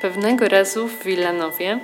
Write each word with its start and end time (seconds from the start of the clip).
Pewnego 0.00 0.48
razu 0.48 0.88
w 0.88 1.04
Wilanowie 1.04 1.78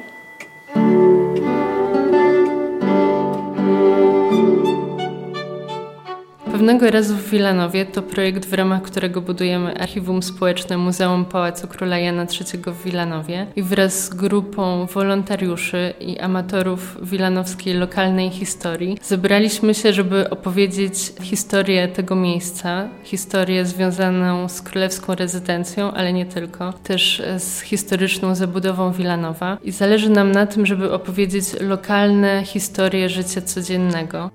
Pewnego 6.64 6.90
razu 6.90 7.16
w 7.16 7.30
Wilanowie 7.30 7.86
to 7.86 8.02
projekt, 8.02 8.46
w 8.46 8.52
ramach 8.52 8.82
którego 8.82 9.20
budujemy 9.20 9.80
Archiwum 9.80 10.22
Społeczne 10.22 10.78
Muzeum 10.78 11.24
Pałacu 11.24 11.68
Króla 11.68 11.98
Jana 11.98 12.22
III 12.22 12.62
w 12.66 12.84
Wilanowie 12.84 13.46
i 13.56 13.62
wraz 13.62 14.04
z 14.04 14.08
grupą 14.08 14.86
wolontariuszy 14.86 15.94
i 16.00 16.18
amatorów 16.18 16.98
wilanowskiej 17.02 17.74
lokalnej 17.74 18.30
historii 18.30 18.98
zebraliśmy 19.02 19.74
się, 19.74 19.92
żeby 19.92 20.30
opowiedzieć 20.30 21.12
historię 21.22 21.88
tego 21.88 22.16
miejsca, 22.16 22.88
historię 23.02 23.66
związaną 23.66 24.48
z 24.48 24.62
królewską 24.62 25.14
rezydencją, 25.14 25.92
ale 25.92 26.12
nie 26.12 26.26
tylko, 26.26 26.72
też 26.72 27.22
z 27.38 27.60
historyczną 27.60 28.34
zabudową 28.34 28.92
Wilanowa 28.92 29.58
i 29.62 29.70
zależy 29.70 30.10
nam 30.10 30.32
na 30.32 30.46
tym, 30.46 30.66
żeby 30.66 30.92
opowiedzieć 30.92 31.44
lokalne 31.60 32.42
historie 32.44 33.08
życia 33.08 33.40
codziennego. 33.40 34.30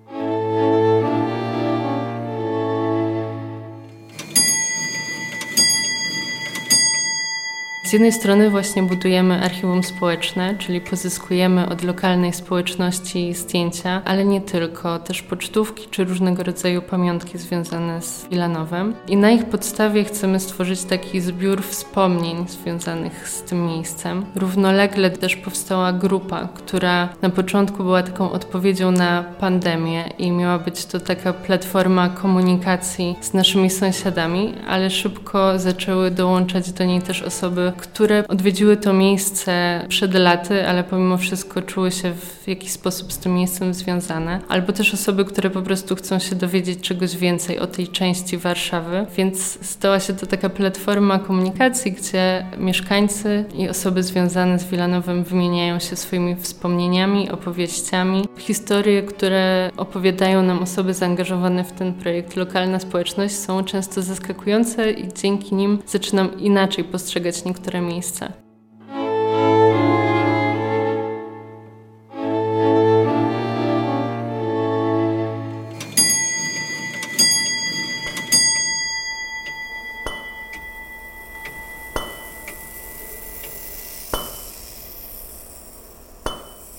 Z 7.90 7.94
jednej 7.94 8.12
strony 8.12 8.50
właśnie 8.50 8.84
budujemy 8.84 9.44
archiwum 9.44 9.84
społeczne, 9.84 10.56
czyli 10.58 10.82
pozyskujemy 10.82 11.70
od 11.70 11.84
lokalnej 11.84 12.34
społeczności 12.34 13.34
zdjęcia, 13.34 14.02
ale 14.06 14.26
nie 14.26 14.42
tylko, 14.42 15.00
też 15.00 15.22
pocztówki 15.22 15.88
czy 15.92 16.04
różnego 16.04 16.44
rodzaju 16.44 16.82
pamiątki 16.82 17.38
związane 17.38 18.02
z 18.02 18.28
Wilanowem. 18.28 18.96
I 19.08 19.18
na 19.18 19.32
ich 19.32 19.46
podstawie 19.46 20.04
chcemy 20.04 20.40
stworzyć 20.40 20.84
taki 20.84 21.22
zbiór 21.22 21.64
wspomnień 21.64 22.48
związanych 22.48 23.30
z 23.30 23.44
tym 23.44 23.66
miejscem. 23.66 24.26
Równolegle 24.36 25.10
też 25.10 25.36
powstała 25.36 25.94
grupa, 25.94 26.48
która 26.54 27.10
na 27.22 27.30
początku 27.30 27.84
była 27.84 28.04
taką 28.04 28.32
odpowiedzią 28.32 28.92
na 28.92 29.24
pandemię 29.40 30.04
i 30.18 30.32
miała 30.32 30.60
być 30.60 30.86
to 30.86 31.00
taka 31.00 31.34
platforma 31.34 32.10
komunikacji 32.10 33.16
z 33.22 33.34
naszymi 33.34 33.70
sąsiadami, 33.70 34.54
ale 34.68 34.90
szybko 34.90 35.60
zaczęły 35.60 36.12
dołączać 36.12 36.72
do 36.72 36.86
niej 36.86 37.02
też 37.02 37.22
osoby, 37.22 37.74
które 37.80 38.28
odwiedziły 38.28 38.78
to 38.78 38.94
miejsce 38.94 39.86
przed 39.90 40.14
laty, 40.14 40.68
ale 40.68 40.84
pomimo 40.84 41.18
wszystko 41.18 41.62
czuły 41.62 41.92
się 41.92 42.14
w 42.14 42.48
jakiś 42.48 42.72
sposób 42.72 43.14
z 43.14 43.18
tym 43.18 43.34
miejscem 43.34 43.74
związane, 43.74 44.40
albo 44.48 44.74
też 44.74 44.94
osoby, 44.94 45.26
które 45.26 45.50
po 45.50 45.62
prostu 45.62 45.96
chcą 45.96 46.20
się 46.20 46.36
dowiedzieć 46.36 46.82
czegoś 46.82 47.18
więcej 47.18 47.60
o 47.60 47.68
tej 47.68 47.88
części 47.88 48.38
Warszawy, 48.38 49.06
więc 49.18 49.66
stała 49.68 50.00
się 50.00 50.14
to 50.14 50.26
taka 50.26 50.50
platforma 50.50 51.20
komunikacji, 51.20 51.92
gdzie 51.92 52.46
mieszkańcy 52.58 53.46
i 53.56 53.70
osoby 53.70 54.04
związane 54.04 54.60
z 54.60 54.66
Wilanowem 54.66 55.24
wymieniają 55.24 55.80
się 55.80 55.96
swoimi 55.96 56.36
wspomnieniami, 56.36 57.30
opowieściami, 57.32 58.26
historie, 58.38 59.04
które 59.04 59.72
opowiadają 59.78 60.44
nam 60.44 60.60
osoby 60.60 60.94
zaangażowane 60.94 61.64
w 61.64 61.72
ten 61.72 61.94
projekt. 61.94 62.36
Lokalna 62.36 62.80
społeczność 62.80 63.36
są 63.36 63.64
często 63.64 64.02
zaskakujące 64.02 64.92
i 64.92 65.14
dzięki 65.14 65.56
nim 65.56 65.80
zaczynam 65.88 66.40
inaczej 66.40 66.84
postrzegać 66.84 67.46
niektóre 67.46 67.69
niektóre 67.70 67.82
miejsca. 67.82 68.34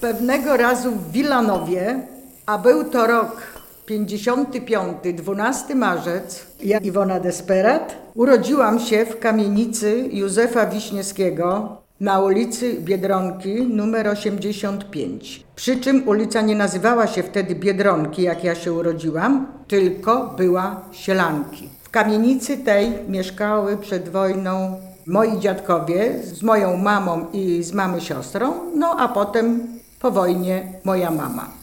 Pewnego 0.00 0.56
razu 0.56 0.90
w 0.90 1.12
Wilanowie, 1.12 2.00
a 2.46 2.58
był 2.58 2.84
to 2.84 3.06
rok 3.06 3.42
55, 3.86 4.96
12 5.14 5.74
marzec, 5.74 6.46
ja 6.62 6.78
Iwona 6.78 7.20
Desperat, 7.20 7.99
urodziłam 8.14 8.80
się 8.80 9.04
w 9.04 9.18
kamienicy 9.18 10.08
Józefa 10.12 10.66
Wiśniewskiego 10.66 11.76
na 12.00 12.20
ulicy 12.20 12.76
Biedronki 12.80 13.62
numer 13.62 14.08
85. 14.08 15.44
Przy 15.56 15.80
czym 15.80 16.08
ulica 16.08 16.40
nie 16.40 16.56
nazywała 16.56 17.06
się 17.06 17.22
wtedy 17.22 17.54
Biedronki, 17.54 18.22
jak 18.22 18.44
ja 18.44 18.54
się 18.54 18.72
urodziłam, 18.72 19.46
tylko 19.68 20.34
była 20.36 20.80
Sielanki. 20.92 21.68
W 21.82 21.90
kamienicy 21.90 22.58
tej 22.58 22.92
mieszkały 23.08 23.76
przed 23.76 24.08
wojną 24.08 24.80
moi 25.06 25.38
dziadkowie 25.38 26.14
z 26.22 26.42
moją 26.42 26.76
mamą 26.76 27.26
i 27.32 27.62
z 27.62 27.72
mamy 27.72 28.00
siostrą, 28.00 28.52
no 28.74 28.96
a 28.98 29.08
potem 29.08 29.66
po 30.00 30.10
wojnie 30.10 30.72
moja 30.84 31.10
mama. 31.10 31.59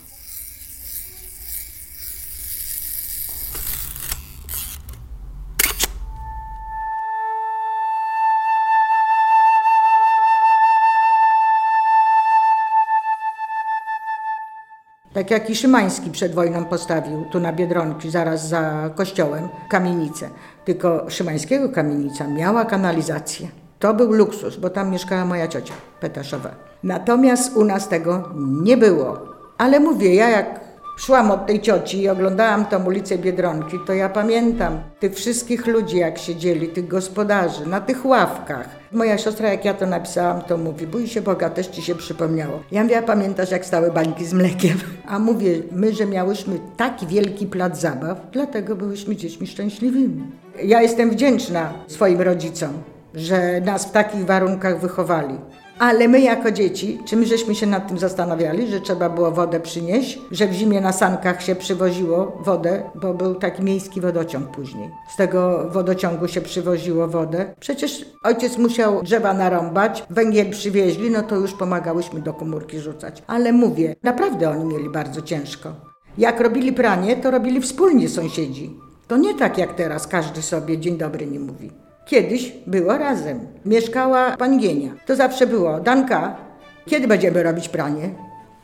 Tak 15.18 15.32
jak 15.32 15.50
i 15.50 15.56
Szymański 15.56 16.12
przed 16.12 16.36
wojną 16.36 16.66
postawił 16.66 17.26
tu 17.32 17.40
na 17.40 17.54
Biedronki, 17.54 18.10
zaraz 18.10 18.48
za 18.48 18.90
kościołem, 18.96 19.50
kamienicę. 19.70 20.30
Tylko 20.66 21.10
Szymańskiego 21.10 21.70
kamienica 21.70 22.28
miała 22.28 22.66
kanalizację. 22.66 23.48
To 23.80 23.94
był 23.94 24.12
luksus, 24.12 24.58
bo 24.58 24.70
tam 24.70 24.92
mieszkała 24.92 25.26
moja 25.26 25.48
ciocia 25.48 25.74
Petaszowa. 26.00 26.50
Natomiast 26.84 27.58
u 27.58 27.66
nas 27.66 27.90
tego 27.90 28.30
nie 28.64 28.78
było. 28.78 29.20
Ale 29.58 29.80
mówię, 29.80 30.16
ja 30.16 30.30
jak 30.30 30.60
szłam 30.98 31.32
od 31.32 31.46
tej 31.46 31.62
cioci 31.62 32.02
i 32.02 32.10
oglądałam 32.10 32.66
tą 32.66 32.86
ulicę 32.86 33.18
Biedronki, 33.18 33.78
to 33.88 33.94
ja 33.94 34.10
pamiętam 34.10 34.80
tych 35.00 35.16
wszystkich 35.16 35.68
ludzi, 35.68 35.98
jak 35.98 36.18
siedzieli, 36.18 36.68
tych 36.68 36.88
gospodarzy, 36.88 37.66
na 37.66 37.82
tych 37.82 38.06
ławkach. 38.06 38.70
Moja 38.92 39.18
siostra, 39.18 39.50
jak 39.50 39.66
ja 39.66 39.74
to 39.74 39.86
napisałam, 39.86 40.42
to 40.42 40.58
mówi, 40.58 40.88
bój 40.88 41.08
się 41.08 41.22
Boga, 41.22 41.50
też 41.50 41.68
ci 41.68 41.82
się 41.82 41.96
przypomniało. 41.96 42.64
Ja 42.72 42.84
mówię, 42.84 42.98
a 42.98 43.02
pamiętasz, 43.02 43.52
jak 43.52 43.66
stały 43.66 43.92
bańki 43.92 44.26
z 44.26 44.34
mlekiem? 44.34 44.78
A 45.08 45.20
mówię, 45.20 45.62
my, 45.72 45.94
że 45.94 46.06
miałyśmy 46.06 46.60
taki 46.78 47.08
wielki 47.08 47.48
plac 47.48 47.80
zabaw, 47.80 48.18
dlatego 48.32 48.76
byłyśmy 48.76 49.16
dziećmi 49.16 49.48
szczęśliwymi. 49.48 50.24
Ja 50.64 50.82
jestem 50.82 51.10
wdzięczna 51.10 51.74
swoim 51.88 52.22
rodzicom, 52.22 52.74
że 53.14 53.62
nas 53.62 53.86
w 53.86 53.92
takich 53.92 54.26
warunkach 54.26 54.80
wychowali. 54.80 55.36
Ale 55.80 56.08
my 56.08 56.22
jako 56.22 56.52
dzieci, 56.52 57.00
czy 57.06 57.16
my 57.18 57.26
żeśmy 57.26 57.56
się 57.56 57.66
nad 57.66 57.88
tym 57.88 57.98
zastanawiali, 57.98 58.68
że 58.68 58.82
trzeba 58.82 59.10
było 59.10 59.32
wodę 59.32 59.60
przynieść, 59.60 60.20
że 60.32 60.48
w 60.48 60.54
zimie 60.54 60.82
na 60.82 60.92
sankach 60.92 61.44
się 61.44 61.56
przywoziło 61.56 62.38
wodę, 62.40 62.84
bo 62.96 63.14
był 63.14 63.36
taki 63.36 63.64
miejski 63.64 64.02
wodociąg 64.02 64.48
później. 64.48 64.92
Z 65.14 65.16
tego 65.16 65.70
wodociągu 65.72 66.28
się 66.28 66.42
przywoziło 66.42 67.08
wodę. 67.08 67.56
Przecież 67.60 68.06
ojciec 68.24 68.58
musiał 68.58 69.04
drzewa 69.04 69.34
narąbać, 69.34 70.04
węgiel 70.10 70.50
przywieźli, 70.50 71.10
no 71.10 71.24
to 71.24 71.36
już 71.36 71.54
pomagałyśmy 71.54 72.22
do 72.22 72.34
komórki 72.34 72.80
rzucać. 72.80 73.24
Ale 73.28 73.54
mówię, 73.54 73.96
naprawdę 74.04 74.50
oni 74.50 74.66
mieli 74.66 74.90
bardzo 74.90 75.22
ciężko. 75.22 75.70
Jak 76.18 76.40
robili 76.40 76.74
pranie, 76.74 77.18
to 77.18 77.32
robili 77.32 77.62
wspólnie 77.62 78.10
sąsiedzi. 78.10 78.80
To 79.08 79.18
nie 79.18 79.34
tak 79.34 79.58
jak 79.58 79.74
teraz, 79.74 80.08
każdy 80.08 80.42
sobie 80.42 80.78
dzień 80.78 80.98
dobry 80.98 81.28
nie 81.28 81.40
mówi. 81.40 81.72
Kiedyś 82.08 82.54
było 82.68 82.98
razem. 82.98 83.48
Mieszkała 83.66 84.38
pani 84.38 84.60
Gienia. 84.60 84.92
To 85.06 85.16
zawsze 85.16 85.48
było. 85.48 85.80
Danka, 85.80 86.36
kiedy 86.86 87.08
będziemy 87.08 87.44
robić 87.44 87.70
pranie? 87.70 88.10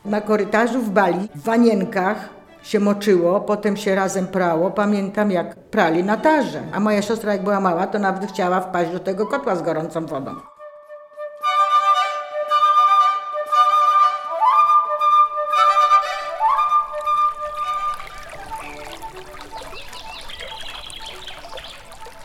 Na 0.04 0.20
korytarzu 0.20 0.80
w 0.80 0.90
Bali, 0.90 1.28
w 1.34 1.42
wanienkach 1.42 2.28
się 2.62 2.80
moczyło, 2.80 3.40
potem 3.40 3.76
się 3.76 3.94
razem 3.94 4.26
prało. 4.26 4.70
Pamiętam, 4.70 5.30
jak 5.30 5.54
prali 5.56 6.04
na 6.04 6.16
tarze. 6.16 6.60
A 6.72 6.80
moja 6.80 7.02
siostra, 7.02 7.32
jak 7.32 7.42
była 7.42 7.60
mała, 7.60 7.86
to 7.86 7.98
nawet 7.98 8.30
chciała 8.30 8.60
wpaść 8.60 8.90
do 8.90 8.98
tego 8.98 9.26
kotła 9.26 9.56
z 9.56 9.62
gorącą 9.62 10.06
wodą. 10.06 10.34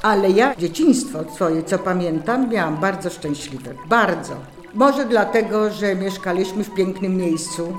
Ale 0.02 0.30
ja 0.30 0.56
dzieciństwo 0.56 1.20
swoje, 1.36 1.64
co 1.64 1.80
pamiętam, 1.80 2.50
miałam 2.50 2.78
bardzo 2.78 3.10
szczęśliwe. 3.10 3.74
Bardzo. 3.90 4.34
Może 4.74 5.06
dlatego, 5.06 5.70
że 5.72 5.96
mieszkaliśmy 5.96 6.64
w 6.64 6.74
pięknym 6.74 7.18
miejscu. 7.18 7.78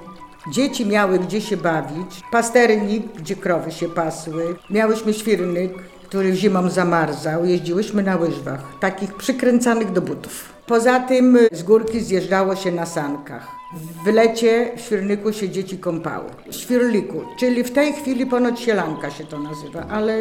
Dzieci 0.52 0.86
miały 0.86 1.18
gdzie 1.18 1.40
się 1.40 1.56
bawić, 1.56 2.20
pasternik, 2.30 3.06
gdzie 3.18 3.36
krowy 3.36 3.72
się 3.72 3.88
pasły. 3.88 4.56
Miałyśmy 4.70 5.14
świrnyk, 5.14 5.72
który 6.02 6.36
zimą 6.36 6.70
zamarzał. 6.70 7.44
Jeździłyśmy 7.44 8.02
na 8.02 8.16
łyżwach, 8.16 8.60
takich 8.80 9.14
przykręcanych 9.14 9.92
do 9.92 10.02
butów. 10.02 10.52
Poza 10.66 11.00
tym 11.00 11.38
z 11.52 11.62
górki 11.62 12.00
zjeżdżało 12.00 12.56
się 12.56 12.72
na 12.72 12.86
sankach. 12.86 13.48
W 14.04 14.06
lecie 14.06 14.70
w 14.76 14.80
Świrniku 14.80 15.32
się 15.32 15.48
dzieci 15.48 15.78
kąpały. 15.78 16.30
W 16.50 16.54
Świrliku, 16.54 17.22
czyli 17.38 17.64
w 17.64 17.70
tej 17.70 17.92
chwili 17.92 18.26
ponoć 18.26 18.60
Sielanka 18.60 19.10
się 19.10 19.24
to 19.24 19.38
nazywa, 19.38 19.86
ale 19.90 20.18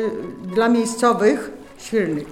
dla 0.55 0.69
miejscowych 0.69 1.58
Świrnik. 1.79 2.27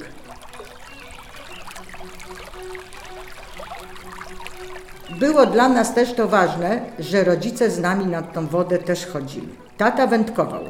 Było 5.19 5.45
dla 5.45 5.69
nas 5.69 5.93
też 5.93 6.13
to 6.13 6.27
ważne, 6.27 6.81
że 6.99 7.23
rodzice 7.23 7.71
z 7.71 7.79
nami 7.79 8.05
nad 8.05 8.33
tą 8.33 8.47
wodę 8.47 8.77
też 8.77 9.05
chodzili. 9.05 9.49
Tata 9.77 10.07
wędkował. 10.07 10.63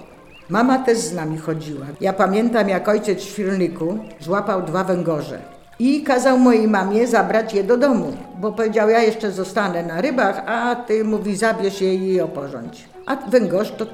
Mama 0.50 0.79
też 0.79 0.97
z 0.97 1.13
nami 1.13 1.38
chodziła. 1.38 1.85
Ja 2.01 2.13
pamiętam, 2.13 2.69
jak 2.69 2.88
ojciec 2.88 3.19
w 3.19 3.29
świrniku 3.29 4.00
złapał 4.19 4.62
dwa 4.62 4.83
węgorze 4.83 5.39
i 5.79 6.03
kazał 6.03 6.39
mojej 6.39 6.68
mamie 6.68 7.07
zabrać 7.07 7.53
je 7.53 7.63
do 7.63 7.77
domu, 7.77 8.13
bo 8.39 8.51
powiedział, 8.51 8.89
ja 8.89 9.00
jeszcze 9.00 9.31
zostanę 9.31 9.83
na 9.83 10.01
rybach, 10.01 10.44
a 10.45 10.75
ty, 10.75 11.03
mówi, 11.03 11.35
zabierz 11.35 11.81
je 11.81 11.95
i 11.95 12.21
oporządź. 12.21 12.85
A 13.06 13.15
węgorz 13.15 13.71
to 13.71 13.85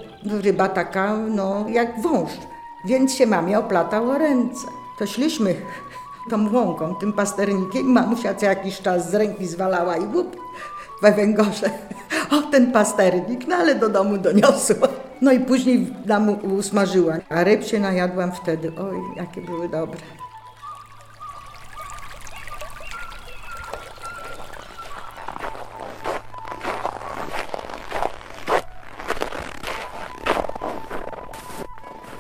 ryba 0.42 0.68
taka, 0.68 1.18
no, 1.18 1.66
jak 1.70 2.02
wąż, 2.02 2.30
więc 2.86 3.16
się 3.16 3.28
mamie 3.28 3.60
oplatał 3.60 4.18
ręce. 4.18 4.68
To 5.00 5.06
tą 6.30 6.54
łąką, 6.54 6.96
tym 6.96 7.14
pasternikiem, 7.14 7.86
mamusia 7.86 8.34
co 8.34 8.46
jakiś 8.46 8.82
czas 8.82 9.12
z 9.12 9.16
ręki 9.16 9.48
zwalała 9.48 9.98
i 9.98 10.06
łup, 10.06 10.38
we 11.02 11.12
węgorze. 11.12 11.70
O, 12.32 12.42
ten 12.42 12.72
pasternik, 12.72 13.48
no 13.48 13.56
ale 13.56 13.76
do 13.76 13.90
domu 13.90 14.18
doniosła. 14.18 14.88
No 15.22 15.32
i 15.32 15.40
później 15.40 15.94
nam 16.06 16.30
usmażyła. 16.30 17.14
A 17.30 17.44
ryb 17.44 17.64
się 17.64 17.80
najadłam 17.80 18.32
wtedy. 18.32 18.72
Oj, 18.80 18.98
jakie 19.16 19.42
były 19.42 19.70
dobre. 19.70 19.98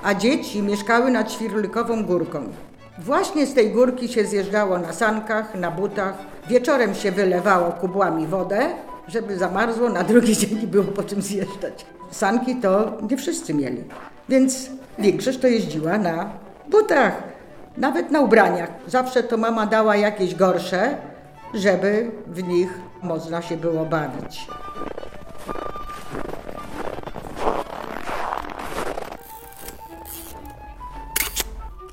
A 0.03 0.13
dzieci 0.13 0.61
mieszkały 0.61 1.11
nad 1.11 1.31
Świrlikową 1.31 2.05
Górką. 2.05 2.43
Właśnie 2.99 3.45
z 3.45 3.53
tej 3.53 3.71
górki 3.71 4.07
się 4.07 4.25
zjeżdżało 4.25 4.77
na 4.77 4.93
sankach, 4.93 5.55
na 5.55 5.71
butach. 5.71 6.13
Wieczorem 6.49 6.95
się 6.95 7.11
wylewało 7.11 7.71
kubłami 7.71 8.27
wodę, 8.27 8.59
żeby 9.07 9.37
zamarzło, 9.37 9.89
na 9.89 10.03
drugi 10.03 10.37
dzień 10.47 10.67
było 10.67 10.83
po 10.83 11.03
czym 11.03 11.21
zjeżdżać. 11.21 11.85
Sanki 12.11 12.55
to 12.55 12.97
nie 13.09 13.17
wszyscy 13.17 13.53
mieli, 13.53 13.83
więc 14.29 14.69
większość 14.99 15.39
to 15.39 15.47
jeździła 15.47 15.97
na 15.97 16.29
butach, 16.69 17.23
nawet 17.77 18.11
na 18.11 18.21
ubraniach. 18.21 18.69
Zawsze 18.87 19.23
to 19.23 19.37
mama 19.37 19.65
dała 19.65 19.95
jakieś 19.95 20.35
gorsze, 20.35 20.97
żeby 21.53 22.11
w 22.27 22.43
nich 22.43 22.79
można 23.03 23.41
się 23.41 23.57
było 23.57 23.85
bawić. 23.85 24.47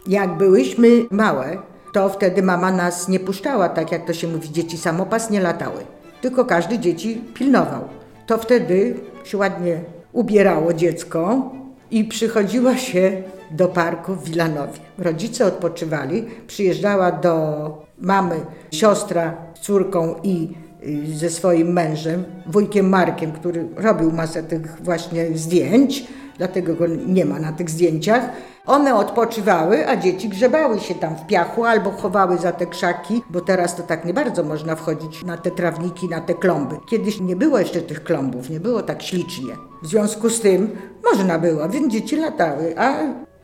Jak 0.06 0.36
byłyśmy 0.36 0.88
małe, 1.10 1.58
to 1.92 2.08
wtedy 2.08 2.42
mama 2.42 2.72
nas 2.72 3.08
nie 3.08 3.20
puszczała, 3.20 3.68
tak 3.68 3.92
jak 3.92 4.06
to 4.06 4.12
się 4.12 4.28
mówi, 4.28 4.52
dzieci 4.52 4.78
samopas 4.78 5.30
nie 5.30 5.40
latały. 5.40 5.80
Tylko 6.20 6.44
każdy 6.44 6.78
dzieci 6.78 7.20
pilnował. 7.34 7.84
To 8.26 8.38
wtedy 8.38 8.94
się 9.24 9.38
ładnie 9.38 9.80
ubierało 10.12 10.74
dziecko 10.74 11.50
i 11.90 12.04
przychodziła 12.04 12.76
się 12.76 13.22
do 13.50 13.68
parku 13.68 14.14
w 14.14 14.24
Wilanowie. 14.24 14.78
Rodzice 14.98 15.46
odpoczywali, 15.46 16.24
przyjeżdżała 16.46 17.12
do 17.12 17.86
mamy 17.98 18.36
siostra 18.72 19.36
z 19.54 19.60
córką 19.60 20.14
i 20.22 20.48
y, 20.86 21.16
ze 21.16 21.30
swoim 21.30 21.72
mężem, 21.72 22.24
wujkiem 22.46 22.88
Markiem, 22.88 23.32
który 23.32 23.68
robił 23.76 24.12
masę 24.12 24.42
tych 24.42 24.82
właśnie 24.82 25.38
zdjęć, 25.38 26.06
dlatego 26.40 26.74
go 26.74 26.86
nie 27.06 27.24
ma 27.24 27.38
na 27.38 27.52
tych 27.52 27.70
zdjęciach. 27.70 28.22
One 28.66 28.94
odpoczywały, 28.94 29.88
a 29.88 29.96
dzieci 29.96 30.28
grzebały 30.28 30.80
się 30.80 30.94
tam 30.94 31.16
w 31.16 31.26
piachu 31.26 31.64
albo 31.64 31.90
chowały 31.90 32.38
za 32.38 32.52
te 32.52 32.66
krzaki, 32.66 33.22
bo 33.30 33.40
teraz 33.40 33.76
to 33.76 33.82
tak 33.82 34.04
nie 34.04 34.14
bardzo 34.14 34.42
można 34.42 34.76
wchodzić 34.76 35.24
na 35.24 35.36
te 35.36 35.50
trawniki, 35.50 36.08
na 36.08 36.20
te 36.20 36.34
klomby. 36.34 36.76
Kiedyś 36.90 37.20
nie 37.20 37.36
było 37.36 37.58
jeszcze 37.58 37.82
tych 37.82 38.04
klombów, 38.04 38.50
nie 38.50 38.60
było 38.60 38.82
tak 38.82 39.02
ślicznie. 39.02 39.54
W 39.82 39.86
związku 39.86 40.30
z 40.30 40.40
tym 40.40 40.70
można 41.10 41.38
było, 41.38 41.68
więc 41.68 41.92
dzieci 41.92 42.16
latały, 42.16 42.74
a 42.78 42.92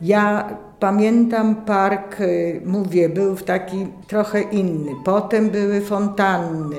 ja 0.01 0.49
pamiętam 0.79 1.55
park, 1.55 2.21
y, 2.21 2.61
mówię, 2.65 3.09
był 3.09 3.35
w 3.35 3.43
taki 3.43 3.87
trochę 4.07 4.41
inny. 4.41 4.91
Potem 5.05 5.49
były 5.49 5.81
fontanny, 5.81 6.77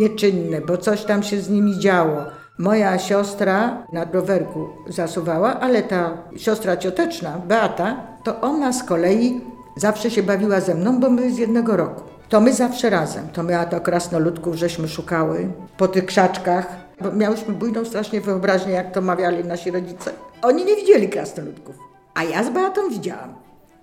nieczynne, 0.00 0.60
bo 0.60 0.76
coś 0.76 1.04
tam 1.04 1.22
się 1.22 1.40
z 1.40 1.50
nimi 1.50 1.78
działo. 1.78 2.39
Moja 2.60 2.98
siostra 2.98 3.86
na 3.92 4.04
rowerku 4.04 4.68
zasuwała, 4.86 5.60
ale 5.60 5.82
ta 5.82 6.18
siostra 6.36 6.76
cioteczna, 6.76 7.38
Beata, 7.48 7.96
to 8.24 8.40
ona 8.40 8.72
z 8.72 8.84
kolei 8.84 9.40
zawsze 9.76 10.10
się 10.10 10.22
bawiła 10.22 10.60
ze 10.60 10.74
mną, 10.74 11.00
bo 11.00 11.10
my 11.10 11.30
z 11.30 11.38
jednego 11.38 11.76
roku. 11.76 12.02
To 12.28 12.40
my 12.40 12.52
zawsze 12.52 12.90
razem. 12.90 13.28
To 13.28 13.42
my, 13.42 13.58
to 13.70 13.80
krasnoludków 13.80 14.54
żeśmy 14.54 14.88
szukały 14.88 15.48
po 15.76 15.88
tych 15.88 16.06
krzaczkach, 16.06 16.66
bo 17.00 17.12
miałyśmy 17.12 17.54
bujną 17.54 17.84
strasznie 17.84 18.20
wyobraźnię, 18.20 18.72
jak 18.72 18.92
to 18.92 19.00
mawiali 19.00 19.44
nasi 19.44 19.70
rodzice. 19.70 20.10
Oni 20.42 20.64
nie 20.64 20.76
widzieli 20.76 21.08
krasnoludków, 21.08 21.74
a 22.14 22.24
ja 22.24 22.44
z 22.44 22.50
Beatą 22.50 22.88
widziałam. 22.90 23.34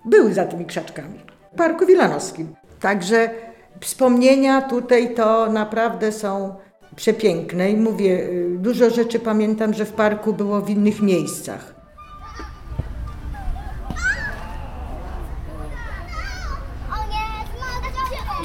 Były 0.05 0.33
za 0.33 0.45
tymi 0.45 0.65
krzaczkami. 0.65 1.19
W 1.53 1.57
Parku 1.57 1.85
Wilanowskim. 1.85 2.55
Także 2.79 3.29
wspomnienia 3.81 4.61
tutaj 4.61 5.15
to 5.15 5.51
naprawdę 5.51 6.11
są 6.11 6.55
przepiękne 6.97 7.71
i 7.71 7.77
mówię, 7.77 8.29
y, 8.29 8.57
dużo 8.59 8.89
rzeczy 8.89 9.19
pamiętam, 9.19 9.73
że 9.73 9.85
w 9.85 9.93
parku 9.93 10.33
było 10.33 10.61
w 10.61 10.69
innych 10.69 11.01
miejscach. 11.01 11.75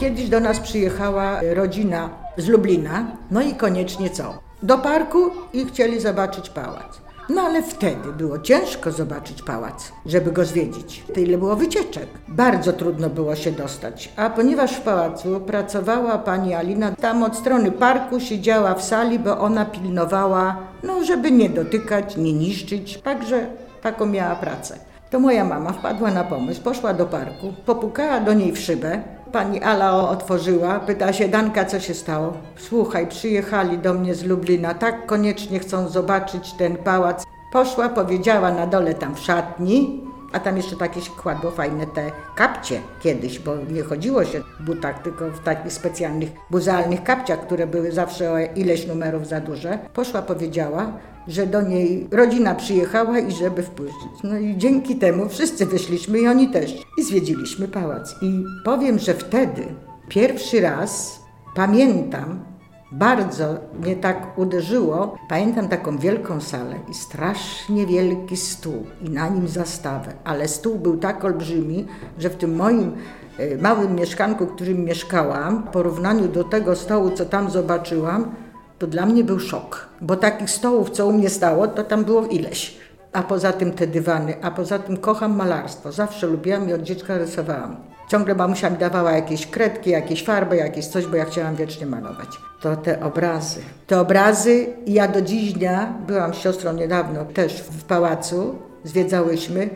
Kiedyś 0.01 0.29
do 0.29 0.41
nas 0.41 0.61
przyjechała 0.61 1.41
rodzina 1.55 2.11
z 2.37 2.49
Lublina, 2.49 3.17
no 3.31 3.43
i 3.43 3.55
koniecznie 3.55 4.11
co? 4.11 4.39
Do 4.63 4.79
parku 4.79 5.31
i 5.53 5.67
chcieli 5.67 6.01
zobaczyć 6.01 6.51
pałac. 6.51 7.02
No 7.29 7.43
ale 7.43 7.63
wtedy 7.63 8.13
było 8.13 8.39
ciężko 8.39 8.91
zobaczyć 8.91 9.43
pałac, 9.43 9.93
żeby 10.07 10.33
go 10.33 10.45
zwiedzić. 10.45 11.05
Tyle 11.15 11.39
było 11.39 11.57
wycieczek. 11.57 12.07
Bardzo 12.29 12.73
trudno 12.73 13.11
było 13.11 13.37
się 13.37 13.53
dostać. 13.53 14.13
A 14.17 14.31
ponieważ 14.31 14.73
w 14.73 14.81
pałacu 14.81 15.41
pracowała 15.41 16.19
pani 16.19 16.55
Alina, 16.55 16.91
tam 16.91 17.23
od 17.23 17.37
strony 17.37 17.73
parku 17.73 18.21
siedziała 18.21 18.75
w 18.75 18.83
sali, 18.83 19.19
bo 19.19 19.39
ona 19.39 19.65
pilnowała, 19.65 20.57
no 20.83 21.05
żeby 21.05 21.31
nie 21.31 21.49
dotykać, 21.51 22.17
nie 22.17 22.33
niszczyć. 22.33 22.99
Także 23.03 23.47
taką 23.83 24.07
miała 24.07 24.37
pracę. 24.37 24.79
To 25.11 25.21
moja 25.21 25.45
mama 25.45 25.73
wpadła 25.73 26.11
na 26.11 26.25
pomysł, 26.25 26.63
poszła 26.63 26.95
do 26.95 27.07
parku, 27.07 27.53
popukała 27.67 28.21
do 28.21 28.33
niej 28.33 28.53
w 28.53 28.59
szybę, 28.59 29.03
Pani 29.33 29.63
Ala 29.63 30.09
otworzyła, 30.09 30.81
pyta 30.81 31.13
się 31.13 31.29
Danka, 31.29 31.65
co 31.65 31.81
się 31.81 31.95
stało. 31.95 32.33
Słuchaj, 32.57 33.07
przyjechali 33.07 33.79
do 33.79 33.95
mnie 33.95 34.15
z 34.15 34.25
Lublina, 34.25 34.75
tak 34.75 35.07
koniecznie 35.07 35.59
chcą 35.59 35.89
zobaczyć 35.89 36.53
ten 36.53 36.77
pałac. 36.77 37.25
Poszła, 37.53 37.89
powiedziała 37.89 38.53
na 38.53 38.67
dole 38.67 38.95
tam 38.95 39.15
w 39.15 39.19
szatni, 39.19 40.05
a 40.33 40.41
tam 40.41 40.57
jeszcze 40.57 40.77
takie 40.77 41.01
się 41.01 41.11
kładło 41.11 41.51
fajne 41.51 41.87
te 41.87 42.13
kapcie 42.35 42.81
kiedyś, 43.01 43.39
bo 43.39 43.57
nie 43.71 43.83
chodziło 43.83 44.25
się 44.25 44.41
w 44.61 44.65
butach, 44.65 45.03
tylko 45.03 45.31
w 45.31 45.41
takich 45.41 45.73
specjalnych 45.73 46.31
buzealnych 46.51 47.03
kapciach, 47.03 47.41
które 47.47 47.67
były 47.67 47.93
zawsze 47.93 48.33
o 48.33 48.39
ileś 48.39 48.87
numerów 48.87 49.27
za 49.27 49.41
duże. 49.41 49.79
Poszła, 49.95 50.23
powiedziała, 50.23 50.93
że 51.29 51.47
do 51.47 51.63
niej 51.63 52.09
rodzina 52.11 52.55
przyjechała 52.55 53.19
i 53.19 53.33
żeby 53.33 53.63
wpuścić. 53.63 54.23
No 54.25 54.39
i 54.39 54.57
dzięki 54.57 54.97
temu 54.97 55.29
wszyscy 55.29 55.67
wyszliśmy 55.67 56.21
i 56.21 56.29
oni 56.29 56.49
też. 56.49 56.75
I 56.99 57.03
zwiedziliśmy 57.05 57.69
pałac. 57.69 58.15
I 58.23 58.45
powiem, 58.65 58.99
że 58.99 59.15
wtedy 59.15 59.67
pierwszy 60.09 60.61
raz 60.61 61.21
pamiętam, 61.55 62.52
bardzo 62.93 63.45
mnie 63.81 63.97
tak 63.97 64.39
uderzyło. 64.39 65.17
Pamiętam 65.29 65.69
taką 65.69 65.99
wielką 65.99 66.41
salę 66.41 66.77
i 66.91 66.95
strasznie 66.95 67.87
wielki 67.87 68.37
stół 68.37 68.87
i 69.03 69.11
na 69.11 69.29
nim 69.29 69.49
zastawę, 69.49 70.13
ale 70.25 70.49
stół 70.49 70.79
był 70.79 70.97
tak 70.97 71.25
olbrzymi, 71.25 71.87
że 72.19 72.31
w 72.31 72.37
tym 72.37 72.57
moim 72.57 72.93
e, 73.39 73.57
małym 73.57 73.95
mieszkanku, 73.95 74.47
w 74.47 74.55
którym 74.55 74.85
mieszkałam, 74.85 75.63
w 75.63 75.71
porównaniu 75.71 76.29
do 76.29 76.45
tego 76.45 76.77
stołu, 76.77 77.11
co 77.11 77.25
tam 77.25 77.51
zobaczyłam, 77.51 78.35
to 78.79 78.87
dla 78.87 79.07
mnie 79.07 79.25
był 79.25 79.39
szok, 79.39 79.89
bo 80.01 80.17
takich 80.17 80.51
stołów, 80.51 80.91
co 80.91 81.07
u 81.07 81.13
mnie 81.13 81.31
stało, 81.31 81.69
to 81.69 81.85
tam 81.85 82.05
było 82.05 82.27
ileś. 82.27 82.79
A 83.13 83.23
poza 83.23 83.53
tym 83.53 83.73
te 83.73 83.87
dywany, 83.87 84.35
a 84.43 84.51
poza 84.51 84.79
tym 84.79 84.97
kocham 84.97 85.37
malarstwo. 85.37 85.93
Zawsze 85.93 86.27
lubiłam 86.27 86.69
i 86.69 86.73
od 86.73 86.83
dziecka 86.83 87.19
rysowałam. 87.19 87.92
Ciągle 88.09 88.35
mamusia 88.35 88.71
mi 88.71 88.79
dawała 88.79 89.13
jakieś 89.13 89.47
kredki, 89.47 89.91
jakieś 89.91 90.25
farby, 90.25 90.57
jakieś 90.57 90.87
coś, 90.87 91.07
bo 91.07 91.17
ja 91.17 91.25
chciałam 91.25 91.57
wiecznie 91.57 91.87
malować. 91.87 92.29
To 92.61 92.77
te 92.77 93.05
obrazy. 93.05 93.61
Te 93.87 94.01
obrazy, 94.01 94.67
ja 94.87 95.09
do 95.09 95.23
dziś 95.23 95.53
dnia, 95.53 95.95
byłam 96.07 96.35
z 96.35 96.37
siostrą 96.37 96.73
niedawno 96.73 97.25
też 97.25 97.63
w 97.63 97.85
pałacu, 97.85 98.59
zwiedzałyśmy, 98.85 99.71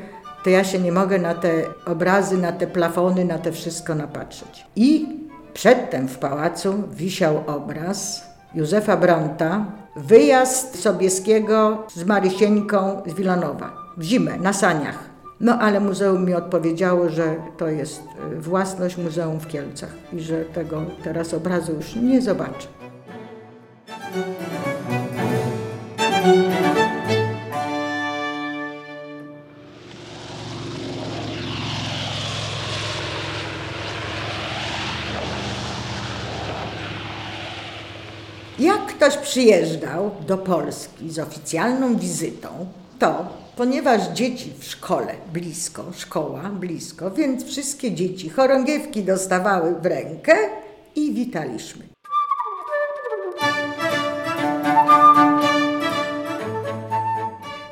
to 0.45 0.51
ja 0.51 0.65
się 0.65 0.79
nie 0.79 0.93
mogę 0.93 1.19
na 1.19 1.35
te 1.35 1.51
obrazy, 1.87 2.39
na 2.39 2.53
te 2.53 2.67
plafony, 2.67 3.25
na 3.25 3.39
te 3.39 3.53
wszystko 3.53 3.95
napatrzeć. 3.95 4.67
I 4.77 5.19
przedtem 5.55 6.09
w 6.09 6.19
pałacu 6.19 6.83
wisiał 6.93 7.43
obraz 7.47 8.27
Józefa 8.55 8.97
Branta, 8.97 9.65
wyjazd 9.97 10.83
Sobieskiego 10.83 11.87
z 11.95 12.05
Marysieńką 12.05 13.03
z 13.07 13.15
Wilanowa 13.15 13.73
w 13.97 14.03
zimę 14.03 14.37
na 14.39 14.53
saniach. 14.53 15.16
No 15.41 15.59
ale 15.59 15.81
muzeum 15.81 16.25
mi 16.25 16.35
odpowiedziało, 16.35 17.09
że 17.09 17.37
to 17.57 17.69
jest 17.69 18.03
y, 18.33 18.41
własność 18.41 18.97
muzeum 18.97 19.41
w 19.41 19.49
Kielcach 19.49 19.95
i 20.13 20.21
że 20.21 20.45
tego 20.45 20.83
teraz 21.05 21.35
obrazu 21.35 21.73
już 21.73 21.97
nie 21.97 22.23
zobaczę. 22.23 22.69
Jak 38.59 38.87
ktoś 38.87 39.17
przyjeżdżał 39.17 40.11
do 40.27 40.39
Polski 40.39 41.11
z 41.11 41.19
oficjalną 41.19 41.97
wizytą, 41.97 42.49
to 42.99 43.27
ponieważ 43.57 44.09
dzieci 44.09 44.53
w 44.59 44.65
szkole 44.65 45.15
blisko, 45.33 45.85
szkoła 45.97 46.43
blisko, 46.43 47.11
więc 47.11 47.45
wszystkie 47.45 47.93
dzieci 47.93 48.29
chorągiewki 48.29 49.03
dostawały 49.03 49.75
w 49.75 49.87
rękę 49.87 50.35
i 50.97 51.15
witaliśmy. 51.15 51.85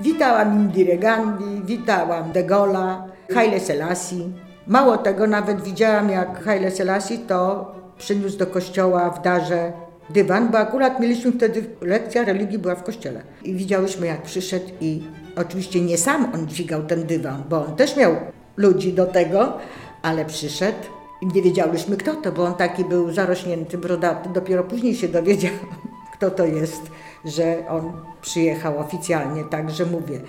Witałam 0.00 0.54
Indirę 0.54 0.96
Gandhi, 0.96 1.62
witałam 1.64 2.32
De 2.32 2.44
Gaulle'a, 2.44 2.96
Haile 3.34 3.60
Selassie. 3.60 4.32
Mało 4.66 4.96
tego, 4.96 5.26
nawet 5.26 5.62
widziałam 5.62 6.10
jak 6.10 6.44
Haile 6.44 6.70
Selassie 6.70 7.18
to 7.18 7.72
przyniósł 7.98 8.38
do 8.38 8.46
kościoła 8.46 9.10
w 9.10 9.22
darze 9.22 9.72
dywan, 10.10 10.48
bo 10.48 10.58
akurat 10.58 11.00
mieliśmy 11.00 11.32
wtedy, 11.32 11.64
lekcja 11.80 12.24
religii 12.24 12.58
była 12.58 12.74
w 12.74 12.82
kościele. 12.82 13.22
I 13.44 13.54
widziałyśmy 13.54 14.06
jak 14.06 14.22
przyszedł 14.22 14.66
i 14.80 15.02
oczywiście 15.36 15.80
nie 15.80 15.98
sam 15.98 16.30
on 16.34 16.48
dźwigał 16.48 16.82
ten 16.82 17.06
dywan, 17.06 17.42
bo 17.48 17.66
on 17.66 17.76
też 17.76 17.96
miał 17.96 18.16
ludzi 18.56 18.92
do 18.92 19.06
tego, 19.06 19.58
ale 20.02 20.24
przyszedł 20.24 20.78
i 21.22 21.26
nie 21.26 21.42
wiedziałyśmy 21.42 21.96
kto 21.96 22.14
to, 22.14 22.32
bo 22.32 22.44
on 22.44 22.54
taki 22.54 22.84
był 22.84 23.12
zarośnięty, 23.12 23.78
brodaty. 23.78 24.28
Dopiero 24.28 24.64
później 24.64 24.94
się 24.94 25.08
dowiedziałam, 25.08 25.58
kto 26.14 26.30
to 26.30 26.46
jest, 26.46 26.82
że 27.24 27.68
on 27.68 27.92
przyjechał 28.22 28.78
oficjalnie, 28.78 29.44
także 29.44 29.86
mówię. 29.86 30.20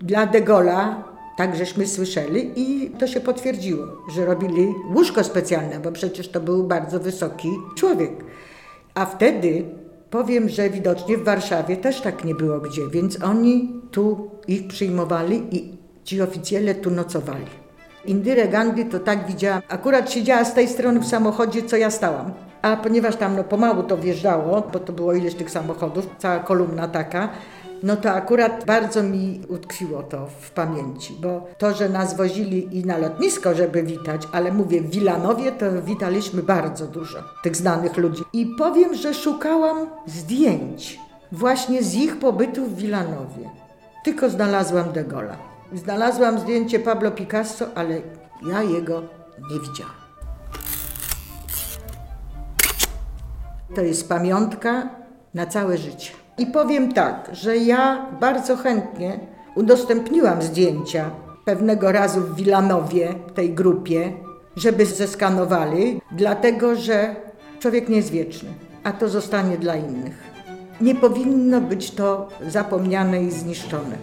Dla 0.00 0.26
De 0.26 0.42
Gaulle'a 0.42 0.94
tak 1.36 1.56
żeśmy 1.56 1.86
słyszeli 1.86 2.52
i 2.56 2.90
to 2.90 3.06
się 3.06 3.20
potwierdziło, 3.20 3.86
że 4.14 4.26
robili 4.26 4.74
łóżko 4.94 5.24
specjalne, 5.24 5.80
bo 5.80 5.92
przecież 5.92 6.28
to 6.28 6.40
był 6.40 6.64
bardzo 6.64 7.00
wysoki 7.00 7.48
człowiek. 7.76 8.10
A 8.94 9.06
wtedy 9.06 9.64
powiem, 10.10 10.48
że 10.48 10.70
widocznie 10.70 11.18
w 11.18 11.24
Warszawie 11.24 11.76
też 11.76 12.00
tak 12.00 12.24
nie 12.24 12.34
było 12.34 12.60
gdzie, 12.60 12.88
więc 12.88 13.22
oni 13.22 13.80
tu 13.90 14.30
ich 14.48 14.68
przyjmowali 14.68 15.56
i 15.56 15.78
ci 16.04 16.22
oficjele 16.22 16.74
tu 16.74 16.90
nocowali. 16.90 17.46
Indyrę 18.04 18.48
Gandhi 18.48 18.84
to 18.84 18.98
tak 18.98 19.26
widziałam, 19.26 19.62
akurat 19.68 20.12
siedziała 20.12 20.44
z 20.44 20.54
tej 20.54 20.68
strony 20.68 21.00
w 21.00 21.06
samochodzie, 21.06 21.62
co 21.62 21.76
ja 21.76 21.90
stałam. 21.90 22.32
A 22.62 22.76
ponieważ 22.76 23.16
tam 23.16 23.36
no, 23.36 23.44
pomału 23.44 23.82
to 23.82 23.96
wjeżdżało, 23.96 24.68
bo 24.72 24.78
to 24.78 24.92
było 24.92 25.12
ileś 25.14 25.34
tych 25.34 25.50
samochodów, 25.50 26.06
cała 26.18 26.38
kolumna 26.38 26.88
taka, 26.88 27.28
no 27.82 27.96
to 27.96 28.10
akurat 28.10 28.64
bardzo 28.64 29.02
mi 29.02 29.40
utkwiło 29.48 30.02
to 30.02 30.26
w 30.40 30.50
pamięci, 30.50 31.16
bo 31.20 31.46
to, 31.58 31.74
że 31.74 31.88
nas 31.88 32.16
wozili 32.16 32.78
i 32.78 32.86
na 32.86 32.98
lotnisko, 32.98 33.54
żeby 33.54 33.82
witać, 33.82 34.22
ale 34.32 34.52
mówię, 34.52 34.80
w 34.80 34.90
Wilanowie 34.90 35.52
to 35.52 35.82
witaliśmy 35.82 36.42
bardzo 36.42 36.86
dużo 36.86 37.18
tych 37.42 37.56
znanych 37.56 37.96
ludzi. 37.96 38.22
I 38.32 38.46
powiem, 38.46 38.94
że 38.94 39.14
szukałam 39.14 39.86
zdjęć 40.06 41.00
właśnie 41.32 41.82
z 41.82 41.94
ich 41.94 42.18
pobytu 42.18 42.66
w 42.66 42.76
Wilanowie. 42.76 43.50
Tylko 44.04 44.30
znalazłam 44.30 44.92
De 44.92 45.04
Gaulle'a. 45.04 45.36
Znalazłam 45.74 46.38
zdjęcie 46.38 46.78
Pablo 46.78 47.10
Picasso, 47.10 47.66
ale 47.74 48.00
ja 48.50 48.62
jego 48.62 49.02
nie 49.50 49.60
widziałam. 49.60 50.00
To 53.74 53.80
jest 53.80 54.08
pamiątka 54.08 54.88
na 55.34 55.46
całe 55.46 55.78
życie. 55.78 56.12
I 56.40 56.46
powiem 56.46 56.92
tak, 56.92 57.30
że 57.32 57.56
ja 57.56 58.06
bardzo 58.20 58.56
chętnie 58.56 59.18
udostępniłam 59.54 60.42
zdjęcia 60.42 61.10
pewnego 61.44 61.92
razu 61.92 62.20
w 62.20 62.36
Wilanowie, 62.36 63.14
tej 63.34 63.54
grupie, 63.54 64.12
żeby 64.56 64.86
zeskanowali, 64.86 66.00
dlatego 66.12 66.74
że 66.74 67.16
człowiek 67.58 67.88
nie 67.88 67.96
jest 67.96 68.10
wieczny, 68.10 68.48
a 68.84 68.92
to 68.92 69.08
zostanie 69.08 69.58
dla 69.58 69.76
innych. 69.76 70.30
Nie 70.80 70.94
powinno 70.94 71.60
być 71.60 71.90
to 71.90 72.28
zapomniane 72.48 73.22
i 73.22 73.30
zniszczone. 73.30 73.96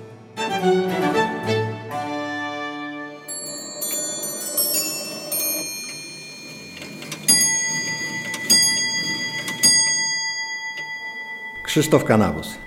Krzysztof 11.78 12.04
Kanawus. 12.04 12.58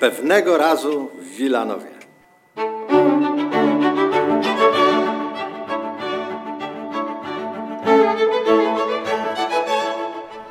Pewnego 0.00 0.58
razu 0.58 1.10
w 1.22 1.36
Wilanowie. 1.36 1.86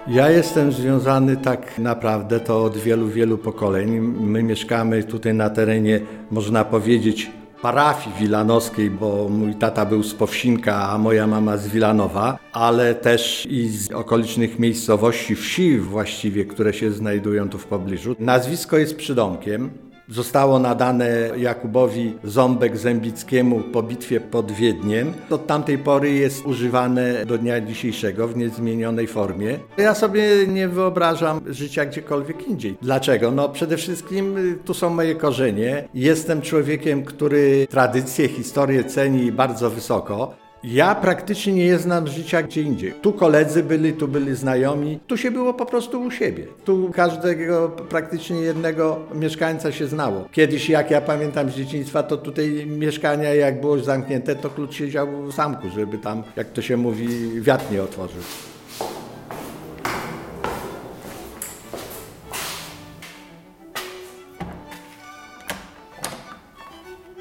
Ja 0.08 0.30
jestem 0.30 0.72
związany 0.72 1.38
tak 1.38 1.80
naprawdę 1.80 2.40
to 2.40 2.64
od 2.64 2.78
wielu, 2.78 3.08
wielu 3.08 3.38
pokoleń. 3.38 4.00
My 4.20 4.44
mieszkamy 4.44 5.04
tutaj 5.04 5.34
na 5.34 5.50
terenie, 5.50 6.00
można 6.32 6.66
powiedzieć, 6.66 7.32
parafii 7.64 8.16
wilanowskiej, 8.20 8.90
bo 8.90 9.30
mój 9.30 9.56
tata 9.56 9.86
był 9.86 10.04
z 10.04 10.14
Powsinka, 10.14 10.90
a 10.90 10.98
moja 10.98 11.28
mama 11.28 11.58
z 11.58 11.68
Wilanowa, 11.68 12.40
ale 12.54 12.96
też 12.96 13.48
i 13.50 13.70
z 13.70 13.92
okolicznych 13.92 14.60
miejscowości, 14.60 15.36
wsi 15.36 15.78
właściwie, 15.78 16.46
które 16.46 16.74
się 16.74 16.92
znajdują 16.92 17.50
tu 17.50 17.58
w 17.58 17.66
pobliżu. 17.66 18.16
Nazwisko 18.20 18.78
jest 18.78 18.96
przydomkiem. 18.96 19.70
Zostało 20.10 20.60
nadane 20.60 21.30
Jakubowi 21.38 22.18
Ząbek 22.24 22.78
Zębickiemu 22.78 23.60
po 23.60 23.84
bitwie 23.84 24.22
pod 24.22 24.52
Wiedniem. 24.52 25.14
Od 25.30 25.48
tamtej 25.48 25.78
pory 25.78 26.12
jest 26.12 26.46
używane 26.46 27.26
do 27.26 27.38
dnia 27.38 27.62
dzisiejszego 27.62 28.28
w 28.28 28.38
niezmienionej 28.38 29.08
formie. 29.08 29.60
Ja 29.78 29.96
sobie 29.96 30.24
nie 30.48 30.68
wyobrażam 30.68 31.42
życia 31.46 31.86
gdziekolwiek 31.86 32.48
indziej. 32.48 32.78
Dlaczego? 32.82 33.32
No 33.32 33.50
przede 33.50 33.78
wszystkim 33.78 34.38
y, 34.38 34.58
tu 34.66 34.74
są 34.74 34.90
moje 34.90 35.16
korzenie. 35.16 35.88
Jestem 35.94 36.42
człowiekiem, 36.42 37.06
który 37.06 37.68
tradycję, 37.70 38.28
historię 38.28 38.84
ceni 38.84 39.32
bardzo 39.32 39.70
wysoko. 39.70 40.43
Ja 40.64 40.96
praktycznie 40.96 41.54
nie 41.54 41.78
znam 41.78 42.08
życia 42.08 42.44
gdzie 42.44 42.62
indziej. 42.62 42.94
Tu 43.02 43.14
koledzy 43.14 43.64
byli, 43.64 43.94
tu 43.94 44.08
byli 44.08 44.36
znajomi, 44.36 45.00
tu 45.08 45.18
się 45.18 45.32
było 45.32 45.54
po 45.54 45.66
prostu 45.66 46.02
u 46.02 46.12
siebie. 46.12 46.48
Tu 46.66 46.92
każdego, 46.94 47.70
praktycznie 47.90 48.40
jednego 48.40 49.00
mieszkańca 49.14 49.72
się 49.72 49.88
znało. 49.88 50.28
Kiedyś, 50.32 50.70
jak 50.70 50.92
ja 50.92 51.02
pamiętam 51.02 51.50
z 51.50 51.56
dzieciństwa, 51.56 52.04
to 52.04 52.18
tutaj 52.18 52.66
mieszkania, 52.66 53.34
jak 53.34 53.62
było 53.62 53.80
zamknięte, 53.80 54.36
to 54.36 54.50
klucz 54.50 54.76
siedział 54.76 55.08
w 55.24 55.36
zamku, 55.36 55.70
żeby 55.70 55.98
tam, 55.98 56.24
jak 56.36 56.52
to 56.52 56.62
się 56.62 56.78
mówi, 56.78 57.08
wiatr 57.42 57.72
nie 57.72 57.84
otworzył. 57.84 58.22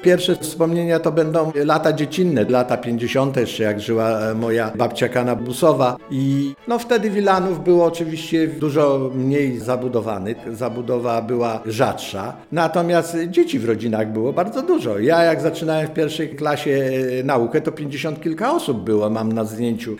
Pierwsze 0.03 0.35
wspomnienia 0.35 0.99
to 0.99 1.11
będą 1.11 1.51
lata 1.55 1.93
dziecinne, 1.93 2.45
lata 2.49 2.77
50. 2.77 3.37
jeszcze 3.37 3.63
jak 3.63 3.81
żyła 3.81 4.19
e, 4.19 4.33
moja 4.33 4.71
babcia 4.75 5.09
Kanabusowa 5.09 5.97
i 6.11 6.53
no 6.67 6.79
wtedy 6.79 7.09
Wilanów 7.09 7.63
było 7.63 7.85
oczywiście 7.85 8.47
dużo 8.47 9.11
mniej 9.15 9.59
zabudowanych, 9.59 10.37
zabudowa 10.55 11.21
była 11.21 11.61
rzadsza, 11.65 12.33
natomiast 12.51 13.17
dzieci 13.27 13.59
w 13.59 13.65
rodzinach 13.65 14.11
było 14.11 14.33
bardzo 14.33 14.61
dużo. 14.61 14.99
Ja 14.99 15.23
jak 15.23 15.41
zaczynałem 15.41 15.87
w 15.87 15.93
pierwszej 15.93 16.29
klasie 16.29 16.91
e, 17.19 17.23
naukę, 17.23 17.61
to 17.61 17.71
50 17.71 18.21
kilka 18.21 18.53
osób 18.53 18.83
było, 18.83 19.09
mam 19.09 19.31
na 19.31 19.45
zdjęciu 19.45 19.95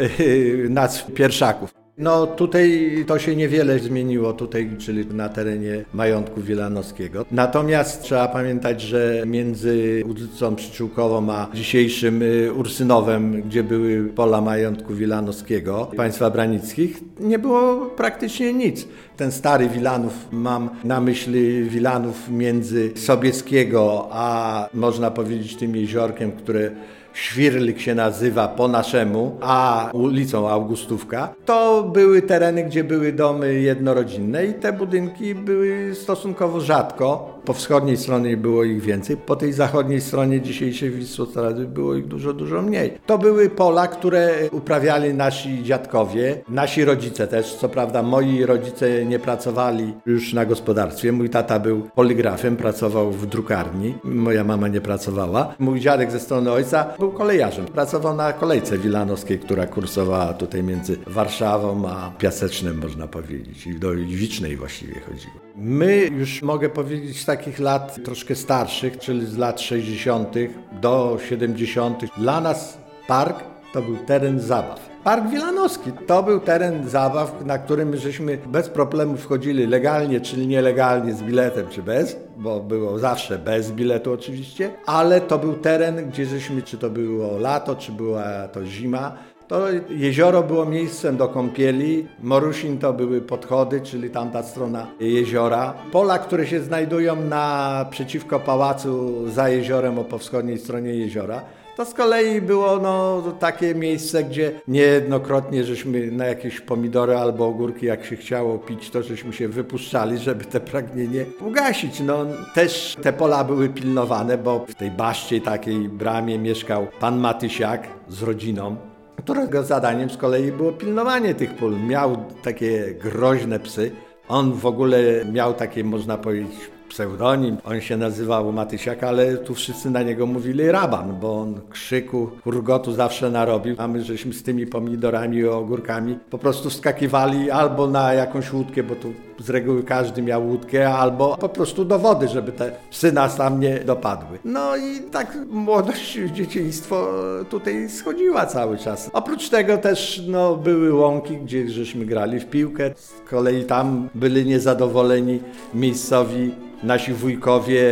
nas 0.68 1.02
pierwszaków. 1.14 1.87
No 1.98 2.26
tutaj 2.26 3.04
to 3.06 3.18
się 3.18 3.36
niewiele 3.36 3.78
zmieniło 3.78 4.32
tutaj, 4.32 4.70
czyli 4.78 5.06
na 5.06 5.28
terenie 5.28 5.84
majątku 5.94 6.40
Wilanowskiego. 6.40 7.24
Natomiast 7.30 8.02
trzeba 8.02 8.28
pamiętać, 8.28 8.82
że 8.82 9.22
między 9.26 10.02
ulicą 10.08 10.56
Przyczółkową 10.56 11.32
a 11.32 11.48
dzisiejszym 11.54 12.22
y, 12.22 12.52
Ursynowem, 12.52 13.42
gdzie 13.42 13.64
były 13.64 14.04
pola 14.04 14.40
majątku 14.40 14.94
Wilanowskiego, 14.94 15.90
państwa 15.96 16.30
branickich, 16.30 17.00
nie 17.20 17.38
było 17.38 17.86
praktycznie 17.86 18.52
nic. 18.52 18.88
Ten 19.16 19.32
stary 19.32 19.68
Wilanów, 19.68 20.12
mam 20.32 20.70
na 20.84 21.00
myśli 21.00 21.62
Wilanów 21.62 22.30
między 22.30 22.92
Sobieskiego 22.96 24.08
a 24.10 24.68
można 24.74 25.10
powiedzieć 25.10 25.56
tym 25.56 25.76
jeziorkiem, 25.76 26.32
które 26.32 26.70
Świrlik 27.12 27.80
się 27.80 27.94
nazywa 27.94 28.48
po 28.48 28.68
naszemu, 28.68 29.36
a 29.40 29.90
ulicą 29.92 30.48
Augustówka, 30.48 31.34
to 31.44 31.82
były 31.82 32.22
tereny, 32.22 32.64
gdzie 32.64 32.84
były 32.84 33.12
domy 33.12 33.54
jednorodzinne 33.54 34.46
i 34.46 34.54
te 34.54 34.72
budynki 34.72 35.34
były 35.34 35.94
stosunkowo 35.94 36.60
rzadko. 36.60 37.38
Po 37.44 37.52
wschodniej 37.52 37.96
stronie 37.96 38.36
było 38.36 38.64
ich 38.64 38.80
więcej, 38.82 39.16
po 39.16 39.36
tej 39.36 39.52
zachodniej 39.52 40.00
stronie 40.00 40.40
dzisiejszej 40.40 40.90
Wisłostrady 40.90 41.66
było 41.66 41.94
ich 41.94 42.06
dużo, 42.06 42.32
dużo 42.32 42.62
mniej. 42.62 42.98
To 43.06 43.18
były 43.18 43.50
pola, 43.50 43.86
które 43.86 44.34
uprawiali 44.52 45.14
nasi 45.14 45.62
dziadkowie, 45.62 46.40
nasi 46.48 46.84
rodzice 46.84 47.26
też. 47.26 47.54
Co 47.54 47.68
prawda 47.68 48.02
moi 48.02 48.44
rodzice 48.44 49.04
nie 49.04 49.18
pracowali 49.18 49.94
już 50.06 50.32
na 50.32 50.46
gospodarstwie. 50.46 51.12
Mój 51.12 51.30
tata 51.30 51.58
był 51.58 51.80
poligrafem, 51.94 52.56
pracował 52.56 53.10
w 53.10 53.26
drukarni. 53.26 53.94
Moja 54.04 54.44
mama 54.44 54.68
nie 54.68 54.80
pracowała. 54.80 55.54
Mój 55.58 55.80
dziadek 55.80 56.10
ze 56.10 56.20
strony 56.20 56.52
ojca 56.52 56.84
był 56.98 57.12
kolejarzem. 57.12 57.66
Pracował 57.66 58.16
na 58.16 58.32
kolejce 58.32 58.78
wilanowskiej, 58.78 59.38
która 59.38 59.66
kursowała 59.66 60.34
tutaj 60.34 60.62
między 60.62 60.98
Warszawą 61.06 61.88
a 61.88 62.10
Piasecznem, 62.18 62.78
można 62.78 63.08
powiedzieć. 63.08 63.66
I 63.66 63.74
do 63.74 63.92
Liwicznej 63.92 64.56
właściwie 64.56 65.00
chodziło. 65.00 65.34
My 65.56 66.10
już 66.18 66.42
mogę 66.42 66.68
powiedzieć 66.68 67.20
z 67.20 67.24
takich 67.24 67.58
lat 67.58 68.04
troszkę 68.04 68.34
starszych, 68.34 68.98
czyli 68.98 69.26
z 69.26 69.36
lat 69.36 69.60
60. 69.60 70.34
do 70.80 71.18
70. 71.28 72.02
Dla 72.16 72.40
nas 72.40 72.78
park 73.08 73.57
to 73.72 73.82
był 73.82 73.96
teren 73.96 74.40
zabaw. 74.40 74.88
Park 75.04 75.30
Wilanowski 75.30 75.92
to 76.06 76.22
był 76.22 76.40
teren 76.40 76.88
zabaw, 76.88 77.44
na 77.44 77.58
którym 77.58 77.96
żeśmy 77.96 78.38
bez 78.46 78.68
problemu 78.68 79.16
wchodzili 79.16 79.66
legalnie, 79.66 80.20
czyli 80.20 80.46
nielegalnie, 80.46 81.14
z 81.14 81.22
biletem 81.22 81.66
czy 81.70 81.82
bez, 81.82 82.16
bo 82.36 82.60
było 82.60 82.98
zawsze 82.98 83.38
bez 83.38 83.72
biletu 83.72 84.12
oczywiście, 84.12 84.70
ale 84.86 85.20
to 85.20 85.38
był 85.38 85.54
teren, 85.54 86.10
gdzie 86.10 86.26
żeśmy, 86.26 86.62
czy 86.62 86.78
to 86.78 86.90
było 86.90 87.38
lato, 87.38 87.76
czy 87.76 87.92
była 87.92 88.48
to 88.48 88.64
zima, 88.64 89.12
to 89.48 89.66
jezioro 89.90 90.42
było 90.42 90.64
miejscem 90.64 91.16
do 91.16 91.28
kąpieli, 91.28 92.08
Morusin 92.22 92.78
to 92.78 92.92
były 92.92 93.20
podchody, 93.20 93.80
czyli 93.80 94.10
tamta 94.10 94.42
strona 94.42 94.86
jeziora. 95.00 95.74
Pola, 95.92 96.18
które 96.18 96.46
się 96.46 96.60
znajdują 96.60 97.16
naprzeciwko 97.16 98.40
pałacu 98.40 99.24
za 99.30 99.48
jeziorem, 99.48 99.98
o 99.98 100.04
po 100.04 100.18
wschodniej 100.18 100.58
stronie 100.58 100.94
jeziora. 100.94 101.42
To 101.78 101.84
z 101.84 101.94
kolei 101.94 102.40
było 102.40 102.78
no, 102.78 103.22
takie 103.38 103.74
miejsce, 103.74 104.24
gdzie 104.24 104.60
niejednokrotnie 104.68 105.64
żeśmy 105.64 106.10
na 106.10 106.26
jakieś 106.26 106.60
pomidory 106.60 107.16
albo 107.16 107.46
ogórki, 107.46 107.86
jak 107.86 108.04
się 108.04 108.16
chciało 108.16 108.58
pić, 108.58 108.90
to 108.90 109.02
żeśmy 109.02 109.32
się 109.32 109.48
wypuszczali, 109.48 110.18
żeby 110.18 110.44
te 110.44 110.60
pragnienie 110.60 111.24
ugasić. 111.40 112.00
No, 112.00 112.26
też 112.54 112.96
te 113.02 113.12
pola 113.12 113.44
były 113.44 113.68
pilnowane, 113.68 114.38
bo 114.38 114.66
w 114.68 114.74
tej 114.74 114.90
baszcie, 114.90 115.40
takiej 115.40 115.88
bramie 115.88 116.38
mieszkał 116.38 116.86
pan 117.00 117.18
Matysiak 117.20 117.88
z 118.08 118.22
rodziną 118.22 118.76
którego 119.16 119.62
zadaniem 119.62 120.10
z 120.10 120.16
kolei 120.16 120.52
było 120.52 120.72
pilnowanie 120.72 121.34
tych 121.34 121.54
pól. 121.54 121.80
Miał 121.80 122.16
takie 122.42 122.94
groźne 122.94 123.60
psy. 123.60 123.90
On 124.28 124.52
w 124.52 124.66
ogóle 124.66 124.98
miał 125.32 125.54
takie, 125.54 125.84
można 125.84 126.18
powiedzieć, 126.18 126.70
pseudonim. 126.88 127.56
On 127.64 127.80
się 127.80 127.96
nazywał 127.96 128.52
Matysiak, 128.52 129.02
ale 129.04 129.36
tu 129.36 129.54
wszyscy 129.54 129.90
na 129.90 130.02
niego 130.02 130.26
mówili 130.26 130.72
Raban, 130.72 131.20
bo 131.20 131.40
on 131.40 131.60
krzyku, 131.70 132.30
hurgotu 132.44 132.92
zawsze 132.92 133.30
narobił. 133.30 133.74
A 133.78 133.88
my 133.88 134.04
żeśmy 134.04 134.32
z 134.32 134.42
tymi 134.42 134.66
pomidorami 134.66 135.36
i 135.36 135.46
ogórkami 135.46 136.18
po 136.30 136.38
prostu 136.38 136.70
wskakiwali 136.70 137.50
albo 137.50 137.86
na 137.86 138.12
jakąś 138.12 138.52
łódkę, 138.52 138.82
bo 138.82 138.94
tu 138.94 139.27
z 139.38 139.50
reguły 139.50 139.82
każdy 139.82 140.22
miał 140.22 140.46
łódkę, 140.48 140.90
albo 140.94 141.36
po 141.36 141.48
prostu 141.48 141.84
do 141.84 141.98
wody, 141.98 142.28
żeby 142.28 142.52
te 142.52 142.72
psy 142.90 143.12
nas 143.12 143.36
tam 143.36 143.60
nie 143.60 143.78
dopadły. 143.78 144.38
No 144.44 144.76
i 144.76 145.00
tak 145.10 145.38
młodość, 145.50 146.18
dzieciństwo 146.32 147.08
tutaj 147.50 147.88
schodziła 147.88 148.46
cały 148.46 148.78
czas. 148.78 149.10
Oprócz 149.12 149.48
tego 149.48 149.78
też 149.78 150.22
no, 150.28 150.56
były 150.56 150.94
łąki, 150.94 151.36
gdzie 151.36 151.68
żeśmy 151.68 152.06
grali 152.06 152.40
w 152.40 152.46
piłkę. 152.46 152.90
Z 152.96 153.30
kolei 153.30 153.64
tam 153.64 154.08
byli 154.14 154.46
niezadowoleni 154.46 155.40
miejscowi 155.74 156.54
nasi 156.82 157.12
wujkowie, 157.12 157.84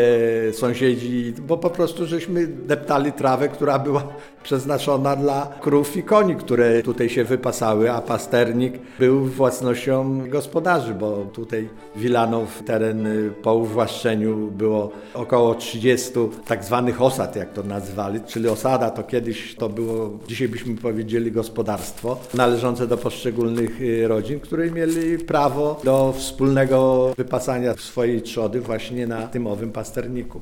sąsiedzi, 0.52 1.34
bo 1.46 1.56
po 1.56 1.70
prostu 1.70 2.06
żeśmy 2.06 2.46
deptali 2.46 3.12
trawę, 3.12 3.48
która 3.48 3.78
była 3.78 4.02
przeznaczona 4.46 5.16
dla 5.16 5.46
krów 5.60 5.96
i 5.96 6.02
koni, 6.02 6.36
które 6.36 6.82
tutaj 6.82 7.08
się 7.08 7.24
wypasały, 7.24 7.92
a 7.92 8.00
pasternik 8.00 8.74
był 8.98 9.24
własnością 9.24 10.20
gospodarzy, 10.30 10.94
bo 10.94 11.26
tutaj 11.32 11.68
Wilanów, 11.96 12.62
teren 12.66 13.08
po 13.42 13.54
uwłaszczeniu 13.54 14.36
było 14.50 14.92
około 15.14 15.54
30 15.54 16.10
tak 16.46 16.64
zwanych 16.64 17.02
osad, 17.02 17.36
jak 17.36 17.52
to 17.52 17.62
nazwali, 17.62 18.20
czyli 18.26 18.48
osada 18.48 18.90
to 18.90 19.02
kiedyś 19.02 19.54
to 19.54 19.68
było, 19.68 20.18
dzisiaj 20.28 20.48
byśmy 20.48 20.76
powiedzieli 20.76 21.32
gospodarstwo, 21.32 22.18
należące 22.34 22.86
do 22.86 22.96
poszczególnych 22.96 23.80
y, 23.80 24.08
rodzin, 24.08 24.40
które 24.40 24.70
mieli 24.70 25.18
prawo 25.18 25.80
do 25.84 26.14
wspólnego 26.16 27.10
wypasania 27.16 27.74
swojej 27.74 28.22
trzody 28.22 28.60
właśnie 28.60 29.06
na 29.06 29.26
tym 29.26 29.46
owym 29.46 29.72
pasterniku. 29.72 30.40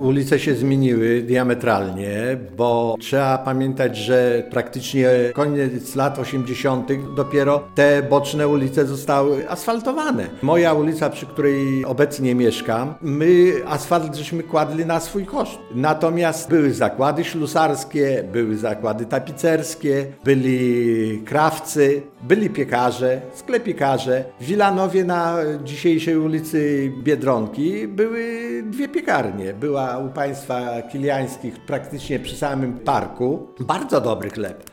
Ulice 0.00 0.38
się 0.38 0.54
zmieniły 0.54 1.22
diametralnie, 1.22 2.36
bo 2.56 2.96
trzeba 3.00 3.38
pamiętać, 3.38 3.96
że 3.96 4.42
praktycznie 4.50 5.08
koniec 5.34 5.94
lat 5.94 6.18
80. 6.18 6.88
dopiero 7.16 7.68
te 7.74 8.02
boczne 8.02 8.48
ulice 8.48 8.86
zostały 8.86 9.50
asfaltowane. 9.50 10.26
Moja 10.42 10.74
ulica, 10.74 11.10
przy 11.10 11.26
której 11.26 11.84
obecnie 11.84 12.34
mieszkam, 12.34 12.94
my 13.02 13.52
asfalt 13.66 14.16
żeśmy 14.16 14.42
kładli 14.42 14.86
na 14.86 15.00
swój 15.00 15.26
koszt. 15.26 15.58
Natomiast 15.74 16.50
były 16.50 16.72
zakłady 16.72 17.24
ślusarskie, 17.24 18.24
były 18.32 18.56
zakłady 18.56 19.06
tapicerskie, 19.06 20.06
byli 20.24 21.22
krawcy, 21.24 22.02
byli 22.22 22.50
piekarze, 22.50 23.20
sklepikarze. 23.34 24.24
W 24.40 24.44
Wilanowie 24.44 25.04
na 25.04 25.36
dzisiejszej 25.64 26.18
ulicy 26.18 26.92
Biedronki 27.02 27.88
były 27.88 28.40
dwie 28.66 28.88
piekarnie. 28.88 29.54
Była 29.54 29.89
u 29.98 30.08
państwa 30.08 30.82
kiliańskich 30.82 31.60
praktycznie 31.60 32.18
przy 32.18 32.36
samym 32.36 32.78
parku. 32.78 33.48
Bardzo 33.60 34.00
dobry 34.00 34.30
chleb. 34.30 34.70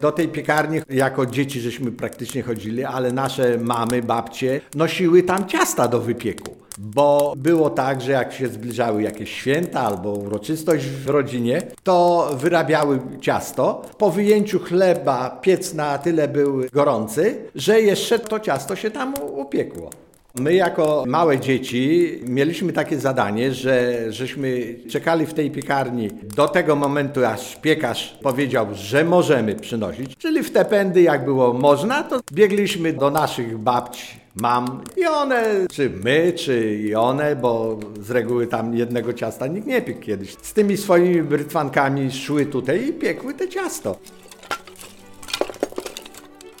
Do 0.00 0.12
tej 0.12 0.28
piekarni 0.28 0.80
jako 0.90 1.26
dzieci 1.26 1.60
żeśmy 1.60 1.92
praktycznie 1.92 2.42
chodzili, 2.42 2.84
ale 2.84 3.12
nasze 3.12 3.58
mamy, 3.58 4.02
babcie 4.02 4.60
nosiły 4.74 5.22
tam 5.22 5.48
ciasta 5.48 5.88
do 5.88 6.00
wypieku. 6.00 6.67
Bo 6.78 7.34
było 7.36 7.70
tak, 7.70 8.00
że 8.00 8.12
jak 8.12 8.32
się 8.32 8.48
zbliżały 8.48 9.02
jakieś 9.02 9.32
święta 9.32 9.80
albo 9.80 10.12
uroczystość 10.12 10.86
w 10.86 11.08
rodzinie, 11.08 11.62
to 11.82 12.30
wyrabiały 12.36 13.00
ciasto. 13.20 13.82
Po 13.98 14.10
wyjęciu 14.10 14.58
chleba 14.58 15.30
piec 15.30 15.74
na 15.74 15.98
tyle 15.98 16.28
był 16.28 16.60
gorący, 16.72 17.36
że 17.54 17.80
jeszcze 17.80 18.18
to 18.18 18.40
ciasto 18.40 18.76
się 18.76 18.90
tam 18.90 19.14
upiekło. 19.36 19.90
My 20.34 20.54
jako 20.54 21.04
małe 21.06 21.40
dzieci 21.40 22.12
mieliśmy 22.22 22.72
takie 22.72 22.98
zadanie, 22.98 23.54
że 23.54 24.04
żeśmy 24.12 24.74
czekali 24.90 25.26
w 25.26 25.34
tej 25.34 25.50
piekarni 25.50 26.10
do 26.36 26.48
tego 26.48 26.76
momentu, 26.76 27.24
aż 27.24 27.56
piekarz 27.56 28.18
powiedział, 28.22 28.66
że 28.72 29.04
możemy 29.04 29.54
przynosić. 29.54 30.16
Czyli 30.16 30.42
w 30.42 30.50
te 30.50 30.64
pędy, 30.64 31.02
jak 31.02 31.24
było 31.24 31.52
można, 31.52 32.02
to 32.02 32.20
biegliśmy 32.32 32.92
do 32.92 33.10
naszych 33.10 33.58
babci, 33.58 34.20
mam 34.40 34.80
i 34.96 35.06
one, 35.06 35.44
czy 35.70 35.90
my, 36.04 36.32
czy 36.36 36.74
i 36.74 36.94
one, 36.94 37.36
bo 37.36 37.78
z 38.00 38.10
reguły 38.10 38.46
tam 38.46 38.74
jednego 38.74 39.12
ciasta 39.12 39.46
nikt 39.46 39.66
nie 39.66 39.82
piekł 39.82 40.00
kiedyś. 40.00 40.36
Z 40.42 40.52
tymi 40.52 40.76
swoimi 40.76 41.22
brytwankami 41.22 42.12
szły 42.12 42.46
tutaj 42.46 42.88
i 42.88 42.92
piekły 42.92 43.34
te 43.34 43.48
ciasto. 43.48 43.96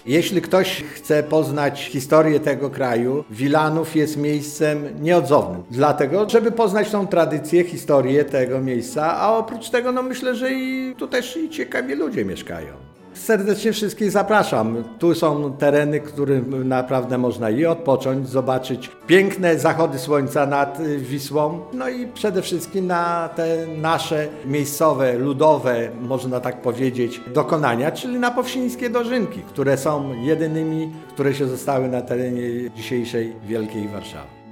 Jeśli 0.06 0.42
ktoś 0.42 0.84
chce 0.94 1.22
poznać 1.22 1.84
historię 1.84 2.40
tego 2.40 2.70
kraju, 2.70 3.24
Wilanów 3.30 3.96
jest 3.96 4.16
miejscem 4.16 4.88
nieodzownym. 5.00 5.62
Dlatego, 5.70 6.28
żeby 6.28 6.52
poznać 6.52 6.90
tą 6.90 7.06
tradycję, 7.06 7.64
historię 7.64 8.24
tego 8.24 8.60
miejsca, 8.60 9.16
a 9.16 9.36
oprócz 9.36 9.70
tego, 9.70 9.92
no 9.92 10.02
myślę, 10.02 10.34
że 10.34 10.52
i 10.52 10.94
tu 10.98 11.08
też 11.08 11.36
i 11.36 11.50
ciekawi 11.50 11.94
ludzie 11.94 12.24
mieszkają. 12.24 12.97
Serdecznie 13.18 13.72
wszystkich 13.72 14.10
zapraszam. 14.10 14.84
Tu 14.98 15.14
są 15.14 15.52
tereny, 15.52 16.00
którym 16.00 16.68
naprawdę 16.68 17.18
można 17.18 17.50
i 17.50 17.66
odpocząć, 17.66 18.28
zobaczyć 18.28 18.90
piękne 19.06 19.58
zachody 19.58 19.98
słońca 19.98 20.46
nad 20.46 20.80
y, 20.80 20.98
Wisłą, 20.98 21.60
no 21.72 21.88
i 21.88 22.06
przede 22.06 22.42
wszystkim 22.42 22.86
na 22.86 23.28
te 23.36 23.66
nasze 23.66 24.28
miejscowe, 24.46 25.18
ludowe, 25.18 25.88
można 26.00 26.40
tak 26.40 26.62
powiedzieć, 26.62 27.20
dokonania, 27.34 27.92
czyli 27.92 28.18
na 28.18 28.30
powsińskie 28.30 28.90
dożynki, 28.90 29.42
które 29.42 29.76
są 29.76 30.14
jedynymi, 30.14 30.92
które 31.14 31.34
się 31.34 31.46
zostały 31.46 31.88
na 31.88 32.02
terenie 32.02 32.70
dzisiejszej 32.76 33.32
Wielkiej 33.46 33.88
Warszawy. 33.88 34.47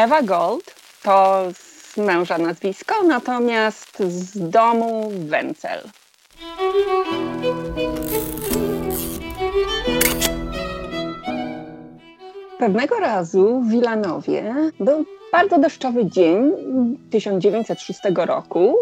Ewa 0.00 0.22
Gold 0.22 0.74
to 1.02 1.44
z 1.52 1.96
męża 1.96 2.38
nazwisko, 2.38 3.02
natomiast 3.02 3.98
z 3.98 4.50
domu 4.50 5.10
Wencel. 5.12 5.80
Pewnego 12.58 13.00
razu 13.00 13.60
w 13.60 13.70
Wilanowie 13.70 14.54
był 14.80 15.04
bardzo 15.32 15.58
deszczowy 15.58 16.06
dzień 16.06 16.52
1906 17.10 18.00
roku 18.14 18.76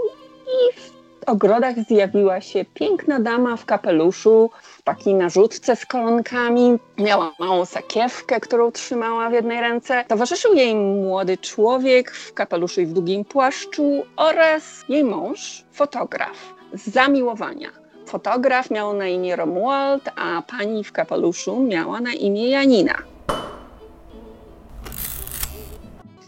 i 0.47 0.81
ogrodach 1.29 1.75
zjawiła 1.89 2.41
się 2.41 2.65
piękna 2.75 3.21
dama 3.21 3.57
w 3.57 3.65
kapeluszu, 3.65 4.51
w 4.63 4.83
takiej 4.83 5.15
narzutce 5.15 5.77
z 5.77 5.87
kolonkami. 5.87 6.79
Miała 6.99 7.33
małą 7.39 7.65
sakiewkę, 7.65 8.41
którą 8.41 8.73
trzymała 8.73 9.31
w 9.31 9.33
jednej 9.33 9.61
ręce. 9.61 10.05
Towarzyszył 10.09 10.55
jej 10.55 10.75
młody 10.75 11.39
człowiek 11.39 12.11
w 12.11 12.35
kapeluszu 12.35 12.81
i 12.81 12.87
w 12.87 12.93
długim 12.93 13.25
płaszczu 13.25 14.03
oraz 14.17 14.85
jej 14.89 15.05
mąż, 15.05 15.65
fotograf 15.73 16.55
z 16.73 16.89
zamiłowania. 16.89 17.69
Fotograf 18.07 18.71
miał 18.71 18.95
na 18.95 19.09
imię 19.09 19.37
Romuald, 19.37 20.11
a 20.17 20.43
pani 20.43 20.85
w 20.85 20.93
kapeluszu 20.93 21.61
miała 21.61 22.01
na 22.01 22.13
imię 22.13 22.49
Janina. 22.49 22.95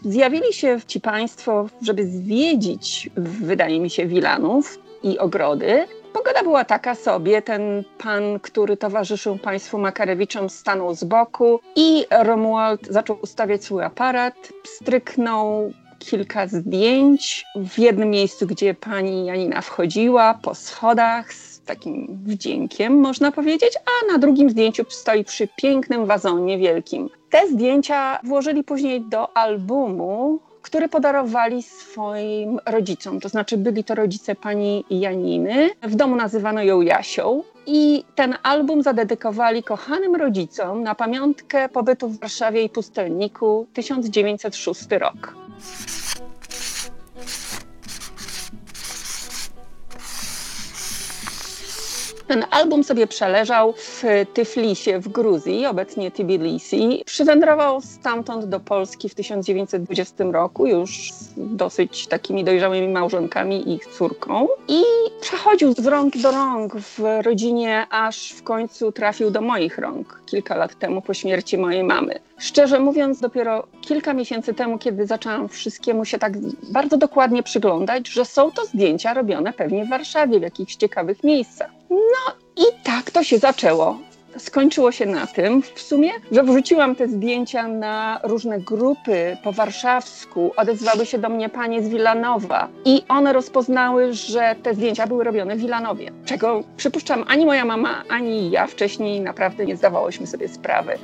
Zjawili 0.05 0.53
się 0.53 0.79
ci 0.87 1.01
państwo, 1.01 1.65
żeby 1.81 2.07
zwiedzić, 2.07 3.09
wydaje 3.17 3.79
mi 3.79 3.89
się, 3.89 4.05
Wilanów 4.05 4.79
i 5.03 5.19
ogrody. 5.19 5.87
Pogoda 6.13 6.43
była 6.43 6.65
taka 6.65 6.95
sobie, 6.95 7.41
ten 7.41 7.83
pan, 7.97 8.39
który 8.39 8.77
towarzyszył 8.77 9.37
państwu 9.37 9.77
Makarewiczom, 9.77 10.49
stanął 10.49 10.95
z 10.95 11.03
boku 11.03 11.59
i 11.75 12.05
Romuald 12.23 12.87
zaczął 12.87 13.17
ustawiać 13.21 13.63
swój 13.63 13.83
aparat, 13.83 14.33
stryknął 14.65 15.71
kilka 15.99 16.47
zdjęć 16.47 17.45
w 17.55 17.79
jednym 17.79 18.09
miejscu, 18.09 18.47
gdzie 18.47 18.73
pani 18.73 19.25
Janina 19.25 19.61
wchodziła 19.61 20.39
po 20.41 20.55
schodach 20.55 21.33
z 21.33 21.61
takim 21.61 22.07
wdziękiem, 22.25 22.99
można 22.99 23.31
powiedzieć, 23.31 23.73
a 23.75 24.11
na 24.11 24.17
drugim 24.17 24.49
zdjęciu 24.49 24.83
stoi 24.89 25.23
przy 25.23 25.47
pięknym 25.55 26.05
wazonie 26.05 26.57
wielkim. 26.57 27.09
Te 27.29 27.47
zdjęcia 27.47 28.19
włożyli 28.23 28.63
później 28.63 29.01
do 29.01 29.37
albumu, 29.37 30.39
który 30.61 30.89
podarowali 30.89 31.63
swoim 31.63 32.59
rodzicom. 32.65 33.19
To 33.19 33.29
znaczy 33.29 33.57
byli 33.57 33.83
to 33.83 33.95
rodzice 33.95 34.35
pani 34.35 34.85
Janiny. 34.89 35.69
W 35.83 35.95
domu 35.95 36.15
nazywano 36.15 36.63
ją 36.63 36.81
Jasią. 36.81 37.43
I 37.65 38.03
ten 38.15 38.35
album 38.43 38.83
zadedykowali 38.83 39.63
kochanym 39.63 40.15
rodzicom 40.15 40.83
na 40.83 40.95
pamiątkę 40.95 41.69
pobytu 41.69 42.07
w 42.07 42.19
Warszawie 42.19 42.63
i 42.63 42.69
pustelniku 42.69 43.67
1906 43.73 44.87
rok. 44.91 45.35
Ten 52.31 52.45
album 52.51 52.83
sobie 52.83 53.07
przeleżał 53.07 53.73
w 53.77 54.03
Tyflisie 54.33 54.99
w 54.99 55.07
Gruzji, 55.07 55.65
obecnie 55.65 56.11
Tbilisi. 56.11 57.03
Przywędrował 57.05 57.81
stamtąd 57.81 58.45
do 58.45 58.59
Polski 58.59 59.09
w 59.09 59.15
1920 59.15 60.23
roku, 60.23 60.67
już 60.67 61.11
z 61.11 61.33
dosyć 61.37 62.07
takimi 62.07 62.43
dojrzałymi 62.43 62.87
małżonkami 62.87 63.69
i 63.69 63.73
ich 63.73 63.85
córką. 63.85 64.47
I 64.67 64.81
przechodził 65.21 65.73
z 65.73 65.87
rąk 65.87 66.17
do 66.17 66.31
rąk 66.31 66.75
w 66.75 66.99
rodzinie, 67.21 67.85
aż 67.89 68.31
w 68.31 68.43
końcu 68.43 68.91
trafił 68.91 69.31
do 69.31 69.41
moich 69.41 69.77
rąk 69.77 70.21
kilka 70.25 70.55
lat 70.55 70.79
temu 70.79 71.01
po 71.01 71.13
śmierci 71.13 71.57
mojej 71.57 71.83
mamy. 71.83 72.19
Szczerze 72.37 72.79
mówiąc, 72.79 73.19
dopiero 73.19 73.67
kilka 73.81 74.13
miesięcy 74.13 74.53
temu, 74.53 74.77
kiedy 74.77 75.05
zaczęłam 75.05 75.49
wszystkiemu 75.49 76.05
się 76.05 76.19
tak 76.19 76.33
bardzo 76.71 76.97
dokładnie 76.97 77.43
przyglądać, 77.43 78.07
że 78.07 78.25
są 78.25 78.51
to 78.51 78.65
zdjęcia 78.65 79.13
robione 79.13 79.53
pewnie 79.53 79.85
w 79.85 79.89
Warszawie, 79.89 80.39
w 80.39 80.43
jakichś 80.43 80.75
ciekawych 80.75 81.23
miejscach. 81.23 81.80
No 81.91 82.33
i 82.55 82.83
tak 82.83 83.11
to 83.11 83.23
się 83.23 83.37
zaczęło. 83.37 83.97
Skończyło 84.37 84.91
się 84.91 85.05
na 85.05 85.27
tym 85.27 85.61
w 85.61 85.81
sumie, 85.81 86.11
że 86.31 86.43
wrzuciłam 86.43 86.95
te 86.95 87.07
zdjęcia 87.07 87.67
na 87.67 88.19
różne 88.23 88.59
grupy 88.59 89.37
po 89.43 89.51
warszawsku. 89.51 90.51
Odezwały 90.57 91.05
się 91.05 91.17
do 91.17 91.29
mnie 91.29 91.49
panie 91.49 91.83
z 91.83 91.89
Wilanowa 91.89 92.67
i 92.85 93.03
one 93.09 93.33
rozpoznały, 93.33 94.13
że 94.13 94.55
te 94.63 94.73
zdjęcia 94.73 95.07
były 95.07 95.23
robione 95.23 95.55
w 95.55 95.59
Wilanowie. 95.59 96.11
Czego 96.25 96.63
przypuszczam, 96.77 97.25
ani 97.27 97.45
moja 97.45 97.65
mama, 97.65 98.03
ani 98.09 98.51
ja 98.51 98.67
wcześniej 98.67 99.21
naprawdę 99.21 99.65
nie 99.65 99.77
zdawałyśmy 99.77 100.27
sobie 100.27 100.47
sprawy. 100.47 100.97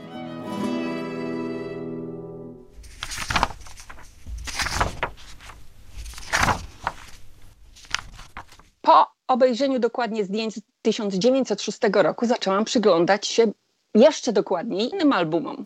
Po 8.82 9.17
obejrzeniu 9.28 9.80
dokładnie 9.80 10.24
zdjęć 10.26 10.56
z 10.56 10.62
1906 10.82 11.80
roku 11.94 12.26
zaczęłam 12.26 12.66
przyglądać 12.66 13.28
się 13.28 13.52
jeszcze 13.96 14.34
dokładniej 14.34 14.90
innym 14.94 15.14
albumom. 15.14 15.66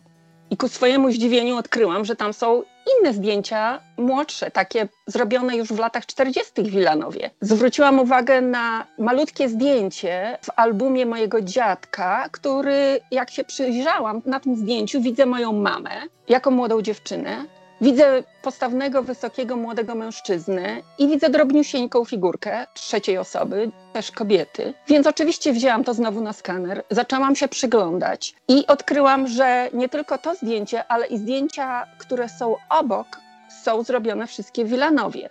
I 0.49 0.57
ku 0.57 0.67
swojemu 0.67 1.11
zdziwieniu 1.11 1.57
odkryłam, 1.57 2.05
że 2.05 2.15
tam 2.15 2.33
są 2.33 2.63
inne 2.99 3.13
zdjęcia 3.13 3.81
młodsze, 3.97 4.51
takie 4.51 4.87
zrobione 5.07 5.57
już 5.57 5.69
w 5.69 5.79
latach 5.79 6.05
40. 6.05 6.51
w 6.57 6.69
Wilanowie. 6.69 7.29
Zwróciłam 7.41 7.99
uwagę 7.99 8.41
na 8.41 8.87
malutkie 8.99 9.49
zdjęcie 9.49 10.37
w 10.41 10.49
albumie 10.55 11.05
mojego 11.05 11.41
dziadka, 11.41 12.29
który, 12.31 12.99
jak 13.11 13.31
się 13.31 13.43
przyjrzałam 13.43 14.21
na 14.25 14.39
tym 14.39 14.55
zdjęciu, 14.55 15.01
widzę 15.01 15.25
moją 15.25 15.53
mamę 15.53 15.91
jako 16.29 16.51
młodą 16.51 16.81
dziewczynę, 16.81 17.45
Widzę 17.81 18.23
postawnego, 18.41 19.03
wysokiego, 19.03 19.55
młodego 19.55 19.95
mężczyznę 19.95 20.81
i 20.97 21.07
widzę 21.07 21.29
drobniusieńką 21.29 22.05
figurkę 22.05 22.67
trzeciej 22.73 23.17
osoby, 23.17 23.71
też 23.93 24.11
kobiety. 24.11 24.73
Więc 24.87 25.07
oczywiście 25.07 25.53
wzięłam 25.53 25.83
to 25.83 25.93
znowu 25.93 26.21
na 26.21 26.33
skaner, 26.33 26.83
zaczęłam 26.89 27.35
się 27.35 27.47
przyglądać 27.47 28.35
i 28.47 28.67
odkryłam, 28.67 29.27
że 29.27 29.69
nie 29.73 29.89
tylko 29.89 30.17
to 30.17 30.35
zdjęcie, 30.35 30.87
ale 30.87 31.07
i 31.07 31.17
zdjęcia, 31.17 31.85
które 31.97 32.29
są 32.29 32.55
obok, 32.69 33.07
są 33.63 33.83
zrobione 33.83 34.27
wszystkie 34.27 34.65
w 34.65 34.69
Wilanowie. 34.69 35.29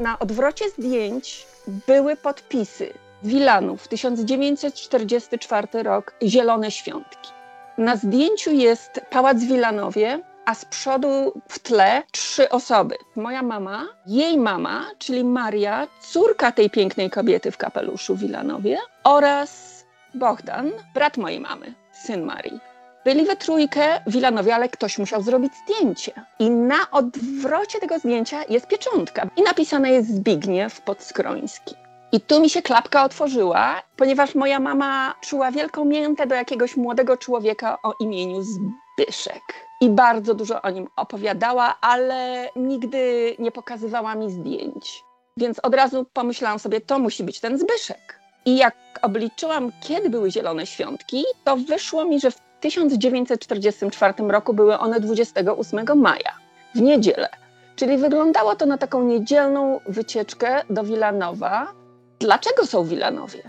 Na 0.00 0.18
odwrocie 0.18 0.70
zdjęć 0.70 1.46
były 1.86 2.16
podpisy 2.16 2.92
Wilanów, 3.22 3.88
1944 3.88 5.82
rok, 5.82 6.14
Zielone 6.22 6.70
Świątki. 6.70 7.30
Na 7.78 7.96
zdjęciu 7.96 8.50
jest 8.50 9.00
Pałac 9.10 9.38
Wilanowie, 9.38 10.20
a 10.46 10.54
z 10.54 10.64
przodu 10.64 11.32
w 11.48 11.58
tle 11.58 12.02
trzy 12.12 12.48
osoby. 12.48 12.96
Moja 13.16 13.42
mama, 13.42 13.86
jej 14.06 14.38
mama, 14.38 14.84
czyli 14.98 15.24
Maria, 15.24 15.88
córka 16.00 16.52
tej 16.52 16.70
pięknej 16.70 17.10
kobiety 17.10 17.50
w 17.50 17.56
kapeluszu 17.56 18.16
Wilanowie 18.16 18.78
oraz 19.04 19.84
Bohdan, 20.14 20.72
brat 20.94 21.16
mojej 21.16 21.40
mamy, 21.40 21.74
syn 21.92 22.22
Marii. 22.22 22.60
Byli 23.04 23.26
we 23.26 23.36
trójkę 23.36 24.00
Wilanowie, 24.06 24.54
ale 24.54 24.68
ktoś 24.68 24.98
musiał 24.98 25.22
zrobić 25.22 25.52
zdjęcie. 25.64 26.12
I 26.38 26.50
na 26.50 26.90
odwrocie 26.90 27.80
tego 27.80 27.98
zdjęcia 27.98 28.44
jest 28.48 28.66
pieczątka 28.66 29.28
i 29.36 29.42
napisane 29.42 29.90
jest 29.90 30.14
Zbigniew 30.14 30.80
Podskroński. 30.80 31.87
I 32.12 32.20
tu 32.20 32.40
mi 32.40 32.50
się 32.50 32.62
klapka 32.62 33.04
otworzyła, 33.04 33.82
ponieważ 33.96 34.34
moja 34.34 34.60
mama 34.60 35.14
czuła 35.20 35.50
wielką 35.50 35.84
miętę 35.84 36.26
do 36.26 36.34
jakiegoś 36.34 36.76
młodego 36.76 37.16
człowieka 37.16 37.78
o 37.82 37.94
imieniu 38.00 38.42
Zbyszek. 38.42 39.42
I 39.80 39.90
bardzo 39.90 40.34
dużo 40.34 40.62
o 40.62 40.70
nim 40.70 40.88
opowiadała, 40.96 41.74
ale 41.80 42.48
nigdy 42.56 43.34
nie 43.38 43.52
pokazywała 43.52 44.14
mi 44.14 44.30
zdjęć. 44.30 45.04
Więc 45.36 45.58
od 45.58 45.74
razu 45.74 46.06
pomyślałam 46.12 46.58
sobie, 46.58 46.80
to 46.80 46.98
musi 46.98 47.24
być 47.24 47.40
ten 47.40 47.58
Zbyszek. 47.58 48.20
I 48.44 48.56
jak 48.56 48.74
obliczyłam, 49.02 49.72
kiedy 49.80 50.10
były 50.10 50.30
Zielone 50.30 50.66
Świątki, 50.66 51.24
to 51.44 51.56
wyszło 51.56 52.04
mi, 52.04 52.20
że 52.20 52.30
w 52.30 52.40
1944 52.60 54.14
roku 54.28 54.54
były 54.54 54.78
one 54.78 55.00
28 55.00 56.00
maja, 56.00 56.32
w 56.74 56.80
niedzielę. 56.80 57.28
Czyli 57.76 57.96
wyglądało 57.96 58.56
to 58.56 58.66
na 58.66 58.78
taką 58.78 59.02
niedzielną 59.02 59.80
wycieczkę 59.86 60.62
do 60.70 60.84
Wilanowa, 60.84 61.77
Dlaczego 62.20 62.66
są 62.66 62.84
Wilanowie? 62.84 63.42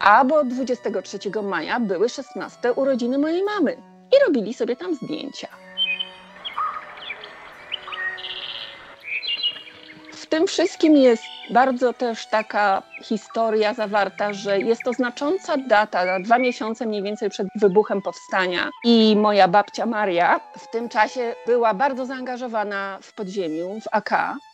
A 0.00 0.24
bo 0.24 0.44
23 0.44 1.18
maja 1.42 1.80
były 1.80 2.08
16 2.08 2.72
urodziny 2.72 3.18
mojej 3.18 3.42
mamy 3.42 3.76
i 4.12 4.24
robili 4.26 4.54
sobie 4.54 4.76
tam 4.76 4.94
zdjęcia. 4.94 5.48
W 10.12 10.26
tym 10.26 10.46
wszystkim 10.46 10.96
jest 10.96 11.22
bardzo 11.50 11.92
też 11.92 12.26
taka 12.26 12.82
historia 13.02 13.74
zawarta, 13.74 14.32
że 14.32 14.58
jest 14.58 14.82
to 14.84 14.92
znacząca 14.92 15.56
data, 15.56 16.20
dwa 16.20 16.38
miesiące 16.38 16.86
mniej 16.86 17.02
więcej 17.02 17.30
przed 17.30 17.46
wybuchem 17.60 18.02
powstania. 18.02 18.70
I 18.84 19.16
moja 19.16 19.48
babcia 19.48 19.86
Maria 19.86 20.40
w 20.58 20.70
tym 20.70 20.88
czasie 20.88 21.34
była 21.46 21.74
bardzo 21.74 22.06
zaangażowana 22.06 22.98
w 23.02 23.12
podziemiu, 23.12 23.80
w 23.80 23.88
AK. 23.92 24.10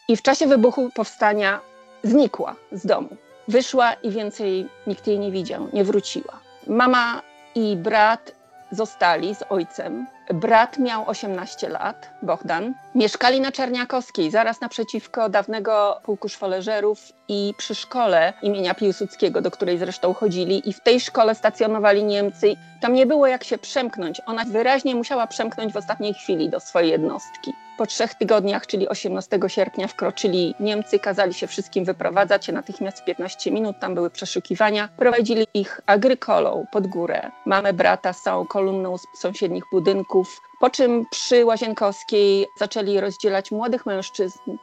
I 0.09 0.17
w 0.17 0.23
czasie 0.23 0.47
wybuchu 0.47 0.91
powstania 0.95 1.61
znikła 2.03 2.57
z 2.73 2.87
domu. 2.87 3.17
Wyszła 3.49 3.93
i 3.93 4.11
więcej 4.11 4.69
nikt 4.87 5.07
jej 5.07 5.19
nie 5.19 5.31
widział, 5.31 5.69
nie 5.73 5.85
wróciła. 5.85 6.41
Mama 6.67 7.23
i 7.55 7.77
brat 7.77 8.33
zostali 8.71 9.35
z 9.35 9.43
ojcem. 9.49 10.07
Brat 10.35 10.79
miał 10.79 11.09
18 11.09 11.69
lat, 11.69 12.11
Bohdan. 12.23 12.75
Mieszkali 12.95 13.41
na 13.41 13.53
Czerniakowskiej, 13.53 14.31
zaraz 14.31 14.61
naprzeciwko 14.61 15.29
dawnego 15.29 16.01
pułku 16.03 16.29
szwoleżerów 16.29 17.13
i 17.29 17.55
przy 17.59 17.75
szkole 17.75 18.33
imienia 18.43 18.75
Piłsudskiego, 18.75 19.41
do 19.41 19.51
której 19.51 19.79
zresztą 19.79 20.15
chodzili. 20.15 20.69
I 20.69 20.73
w 20.73 20.81
tej 20.81 21.01
szkole 21.01 21.35
stacjonowali 21.35 22.05
Niemcy. 22.05 22.57
Tam 22.81 22.93
nie 22.93 23.07
było 23.07 23.27
jak 23.27 23.45
się 23.45 23.59
przemknąć. 23.59 24.21
Ona 24.27 24.45
wyraźnie 24.45 24.95
musiała 24.95 25.27
przemknąć 25.27 25.73
w 25.73 25.77
ostatniej 25.77 26.15
chwili 26.15 26.51
do 26.51 26.61
swojej 26.61 26.91
jednostki. 26.91 27.53
Po 27.79 27.87
trzech 27.87 28.15
tygodniach, 28.15 28.67
czyli 28.67 28.89
18 28.89 29.41
sierpnia, 29.47 29.89
wkroczyli 29.89 30.55
Niemcy, 30.61 30.99
kazali 30.99 31.35
się 31.35 31.47
wszystkim 31.47 31.85
wyprowadzać. 31.85 32.49
Natychmiast 32.49 33.05
15 33.05 33.51
minut 33.51 33.77
tam 33.81 33.95
były 33.95 34.11
przeszukiwania. 34.11 34.89
Prowadzili 34.97 35.47
ich 35.55 35.81
agrykolą 35.87 36.67
pod 36.73 36.87
górę. 36.87 37.31
Mamy 37.47 37.73
brata 37.73 38.13
z 38.13 38.23
całą 38.23 38.47
kolumną 38.47 38.99
z 38.99 39.07
sąsiednich 39.21 39.65
budynków. 39.73 40.41
Po 40.61 40.71
czym 40.71 41.07
przy 41.11 41.45
Łazienkowskiej 41.45 42.47
zaczęli 42.59 43.01
rozdzielać 43.01 43.51
młodych 43.51 43.87
mężczyzn 43.87 44.57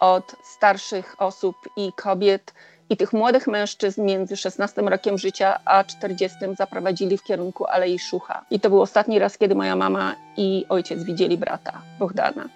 od 0.00 0.36
starszych 0.42 1.14
osób 1.18 1.56
i 1.76 1.92
kobiet. 1.92 2.54
I 2.90 2.96
tych 2.96 3.12
młodych 3.12 3.46
mężczyzn 3.46 4.04
między 4.04 4.36
16 4.36 4.82
rokiem 4.82 5.18
życia 5.18 5.58
a 5.64 5.84
40 5.84 6.38
zaprowadzili 6.58 7.18
w 7.18 7.22
kierunku 7.22 7.66
Alei 7.66 7.98
Szucha. 7.98 8.44
I 8.50 8.60
to 8.60 8.70
był 8.70 8.80
ostatni 8.82 9.18
raz, 9.18 9.38
kiedy 9.38 9.54
moja 9.54 9.76
mama 9.76 10.14
i 10.36 10.66
ojciec 10.68 11.04
widzieli 11.04 11.38
brata 11.38 11.82
Bohdana. 11.98 12.48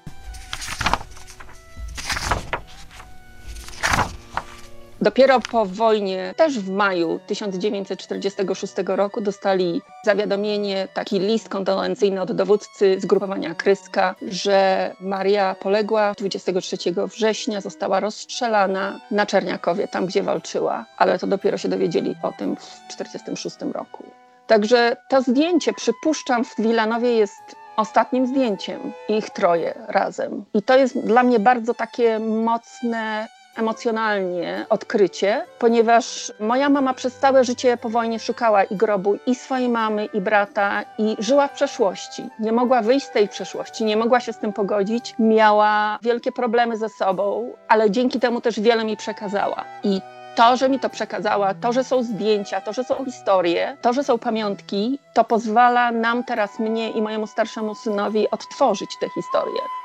Dopiero 5.02 5.40
po 5.40 5.66
wojnie, 5.66 6.34
też 6.36 6.58
w 6.58 6.70
maju 6.70 7.20
1946 7.26 8.74
roku, 8.86 9.20
dostali 9.20 9.82
zawiadomienie, 10.04 10.88
taki 10.94 11.18
list 11.18 11.48
kondolencyjny 11.48 12.20
od 12.20 12.32
dowódcy 12.32 13.00
zgrupowania 13.00 13.54
Kryska, 13.54 14.14
że 14.28 14.90
Maria 15.00 15.54
poległa 15.54 16.14
23 16.18 16.76
września, 17.06 17.60
została 17.60 18.00
rozstrzelana 18.00 19.00
na 19.10 19.26
Czerniakowie, 19.26 19.88
tam 19.88 20.06
gdzie 20.06 20.22
walczyła, 20.22 20.84
ale 20.96 21.18
to 21.18 21.26
dopiero 21.26 21.58
się 21.58 21.68
dowiedzieli 21.68 22.14
o 22.22 22.32
tym 22.32 22.56
w 22.56 22.60
1946 22.88 23.56
roku. 23.72 24.04
Także 24.46 24.96
to 25.08 25.22
zdjęcie, 25.22 25.72
przypuszczam, 25.72 26.44
w 26.44 26.56
Wilanowie 26.58 27.12
jest 27.12 27.56
ostatnim 27.76 28.26
zdjęciem 28.26 28.92
ich 29.08 29.30
troje 29.30 29.74
razem. 29.88 30.44
I 30.54 30.62
to 30.62 30.78
jest 30.78 30.98
dla 30.98 31.22
mnie 31.22 31.38
bardzo 31.38 31.74
takie 31.74 32.18
mocne 32.18 33.28
emocjonalnie 33.56 34.66
odkrycie, 34.68 35.44
ponieważ 35.58 36.32
moja 36.40 36.68
mama 36.68 36.94
przez 36.94 37.16
całe 37.16 37.44
życie 37.44 37.76
po 37.76 37.88
wojnie 37.88 38.18
szukała 38.18 38.64
i 38.64 38.76
grobu 38.76 39.18
i 39.26 39.34
swojej 39.34 39.68
mamy, 39.68 40.04
i 40.04 40.20
brata, 40.20 40.84
i 40.98 41.16
żyła 41.18 41.48
w 41.48 41.52
przeszłości. 41.52 42.28
Nie 42.38 42.52
mogła 42.52 42.82
wyjść 42.82 43.06
z 43.06 43.10
tej 43.10 43.28
przeszłości, 43.28 43.84
nie 43.84 43.96
mogła 43.96 44.20
się 44.20 44.32
z 44.32 44.38
tym 44.38 44.52
pogodzić, 44.52 45.14
miała 45.18 45.98
wielkie 46.02 46.32
problemy 46.32 46.76
ze 46.76 46.88
sobą, 46.88 47.52
ale 47.68 47.90
dzięki 47.90 48.20
temu 48.20 48.40
też 48.40 48.60
wiele 48.60 48.84
mi 48.84 48.96
przekazała. 48.96 49.64
I 49.84 50.00
to, 50.34 50.56
że 50.56 50.68
mi 50.68 50.80
to 50.80 50.90
przekazała, 50.90 51.54
to, 51.54 51.72
że 51.72 51.84
są 51.84 52.02
zdjęcia, 52.02 52.60
to, 52.60 52.72
że 52.72 52.84
są 52.84 53.04
historie, 53.04 53.76
to, 53.82 53.92
że 53.92 54.04
są 54.04 54.18
pamiątki, 54.18 54.98
to 55.14 55.24
pozwala 55.24 55.92
nam 55.92 56.24
teraz, 56.24 56.58
mnie 56.58 56.90
i 56.90 57.02
mojemu 57.02 57.26
starszemu 57.26 57.74
synowi, 57.74 58.30
odtworzyć 58.30 58.90
te 59.00 59.08
historie. 59.08 59.81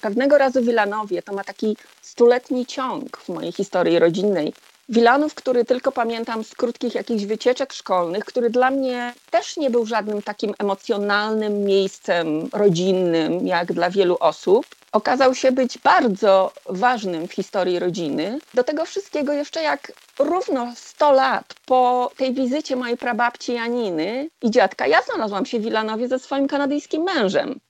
Pewnego 0.00 0.38
razu 0.38 0.62
Wilanowie, 0.62 1.22
to 1.22 1.32
ma 1.32 1.44
taki 1.44 1.76
stuletni 2.02 2.66
ciąg 2.66 3.16
w 3.16 3.28
mojej 3.28 3.52
historii 3.52 3.98
rodzinnej. 3.98 4.52
Wilanów, 4.88 5.34
który 5.34 5.64
tylko 5.64 5.92
pamiętam 5.92 6.44
z 6.44 6.54
krótkich 6.54 6.94
jakichś 6.94 7.24
wycieczek 7.24 7.72
szkolnych, 7.72 8.24
który 8.24 8.50
dla 8.50 8.70
mnie 8.70 9.14
też 9.30 9.56
nie 9.56 9.70
był 9.70 9.86
żadnym 9.86 10.22
takim 10.22 10.54
emocjonalnym 10.58 11.64
miejscem 11.64 12.48
rodzinnym, 12.52 13.46
jak 13.46 13.72
dla 13.72 13.90
wielu 13.90 14.16
osób, 14.20 14.66
okazał 14.92 15.34
się 15.34 15.52
być 15.52 15.78
bardzo 15.78 16.52
ważnym 16.66 17.28
w 17.28 17.32
historii 17.32 17.78
rodziny. 17.78 18.38
Do 18.54 18.64
tego 18.64 18.84
wszystkiego 18.84 19.32
jeszcze 19.32 19.62
jak 19.62 19.92
równo 20.18 20.72
100 20.76 21.12
lat 21.12 21.54
po 21.66 22.10
tej 22.16 22.34
wizycie 22.34 22.76
mojej 22.76 22.96
prababci 22.96 23.52
Janiny 23.52 24.28
i 24.42 24.50
dziadka, 24.50 24.86
ja 24.86 25.02
znalazłam 25.02 25.46
się 25.46 25.58
w 25.58 25.62
Wilanowie 25.62 26.08
ze 26.08 26.18
swoim 26.18 26.48
kanadyjskim 26.48 27.02
mężem. 27.02 27.60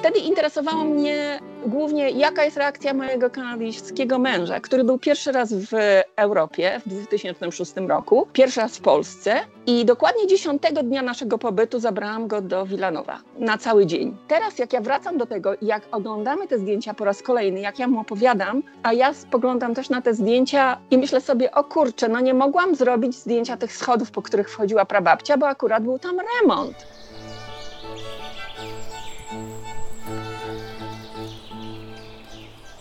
Wtedy 0.00 0.18
interesowało 0.18 0.84
mnie 0.84 1.40
głównie, 1.66 2.10
jaka 2.10 2.44
jest 2.44 2.56
reakcja 2.56 2.94
mojego 2.94 3.30
kanadyjskiego 3.30 4.18
męża, 4.18 4.60
który 4.60 4.84
był 4.84 4.98
pierwszy 4.98 5.32
raz 5.32 5.52
w 5.52 5.72
Europie 6.16 6.80
w 6.86 6.88
2006 6.88 7.72
roku, 7.88 8.26
pierwszy 8.32 8.60
raz 8.60 8.78
w 8.78 8.80
Polsce 8.80 9.34
i 9.66 9.84
dokładnie 9.84 10.26
10 10.26 10.62
dnia 10.82 11.02
naszego 11.02 11.38
pobytu 11.38 11.80
zabrałam 11.80 12.28
go 12.28 12.40
do 12.40 12.66
Wilanowa 12.66 13.20
na 13.38 13.58
cały 13.58 13.86
dzień. 13.86 14.16
Teraz, 14.28 14.58
jak 14.58 14.72
ja 14.72 14.80
wracam 14.80 15.18
do 15.18 15.26
tego 15.26 15.54
i 15.54 15.66
jak 15.66 15.82
oglądamy 15.92 16.48
te 16.48 16.58
zdjęcia 16.58 16.94
po 16.94 17.04
raz 17.04 17.22
kolejny, 17.22 17.60
jak 17.60 17.78
ja 17.78 17.88
mu 17.88 18.00
opowiadam, 18.00 18.62
a 18.82 18.92
ja 18.92 19.14
spoglądam 19.14 19.74
też 19.74 19.90
na 19.90 20.02
te 20.02 20.14
zdjęcia 20.14 20.78
i 20.90 20.98
myślę 20.98 21.20
sobie, 21.20 21.52
o 21.52 21.64
kurczę, 21.64 22.08
no 22.08 22.20
nie 22.20 22.34
mogłam 22.34 22.74
zrobić 22.74 23.14
zdjęcia 23.14 23.56
tych 23.56 23.76
schodów, 23.76 24.10
po 24.10 24.22
których 24.22 24.50
wchodziła 24.50 24.84
prababcia, 24.84 25.36
bo 25.36 25.48
akurat 25.48 25.82
był 25.82 25.98
tam 25.98 26.16
remont. 26.40 26.86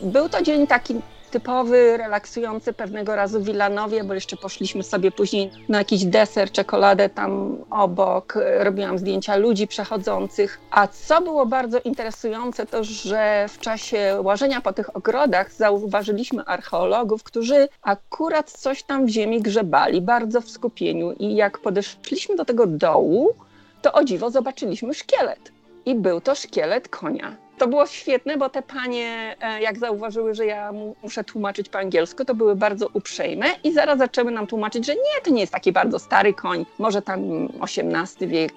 Był 0.02 0.30
to 0.30 0.42
dzień 0.42 0.68
taki 0.68 1.02
typowy, 1.32 1.98
relaksujący 1.98 2.74
pewnego 2.74 3.16
razu 3.16 3.40
w 3.40 3.44
Wilanowie, 3.44 4.04
bo 4.04 4.14
jeszcze 4.14 4.38
poszliśmy 4.38 4.84
sobie 4.84 5.12
później 5.12 5.52
na 5.70 5.78
jakiś 5.78 6.06
deser, 6.06 6.52
czekoladę 6.52 7.10
tam 7.10 7.58
obok, 7.70 8.34
robiłam 8.60 8.98
zdjęcia 8.98 9.36
ludzi 9.36 9.68
przechodzących. 9.68 10.60
A 10.72 10.88
co 10.88 11.22
było 11.22 11.46
bardzo 11.46 11.80
interesujące, 11.80 12.66
to 12.66 12.84
że 12.84 13.46
w 13.50 13.60
czasie 13.60 14.18
łażenia 14.24 14.62
po 14.62 14.74
tych 14.74 14.96
ogrodach 14.96 15.54
zauważyliśmy 15.54 16.46
archeologów, 16.46 17.24
którzy 17.24 17.68
akurat 17.82 18.52
coś 18.52 18.84
tam 18.84 19.06
w 19.06 19.10
ziemi 19.10 19.42
grzebali, 19.42 20.02
bardzo 20.02 20.42
w 20.42 20.50
skupieniu. 20.50 21.12
I 21.12 21.36
jak 21.36 21.60
podeszliśmy 21.60 22.36
do 22.36 22.46
tego 22.46 22.68
dołu, 22.68 23.34
to 23.82 23.94
o 23.94 24.04
dziwo 24.04 24.32
zobaczyliśmy 24.32 24.94
szkielet. 24.94 25.52
I 25.86 25.96
był 25.96 26.22
to 26.22 26.36
szkielet 26.36 26.90
konia 26.90 27.49
to 27.60 27.68
było 27.68 27.88
świetne, 27.88 28.38
bo 28.38 28.50
te 28.50 28.62
panie, 28.62 29.36
e, 29.42 29.62
jak 29.62 29.80
zauważyły, 29.80 30.36
że 30.36 30.46
ja 30.46 30.72
muszę 31.04 31.24
tłumaczyć 31.24 31.70
po 31.70 31.80
angielsku, 31.80 32.26
to 32.26 32.36
były 32.36 32.56
bardzo 32.56 32.88
uprzejme 32.94 33.46
i 33.64 33.74
zaraz 33.74 33.98
zaczęły 33.98 34.32
nam 34.32 34.48
tłumaczyć, 34.48 34.86
że 34.86 34.96
nie, 34.96 35.22
to 35.24 35.32
nie 35.32 35.42
jest 35.42 35.54
taki 35.54 35.72
bardzo 35.72 36.00
stary 36.00 36.34
koń, 36.34 36.66
może 36.80 37.02
tam 37.02 37.20
XVIII 37.62 38.28
wiek, 38.28 38.54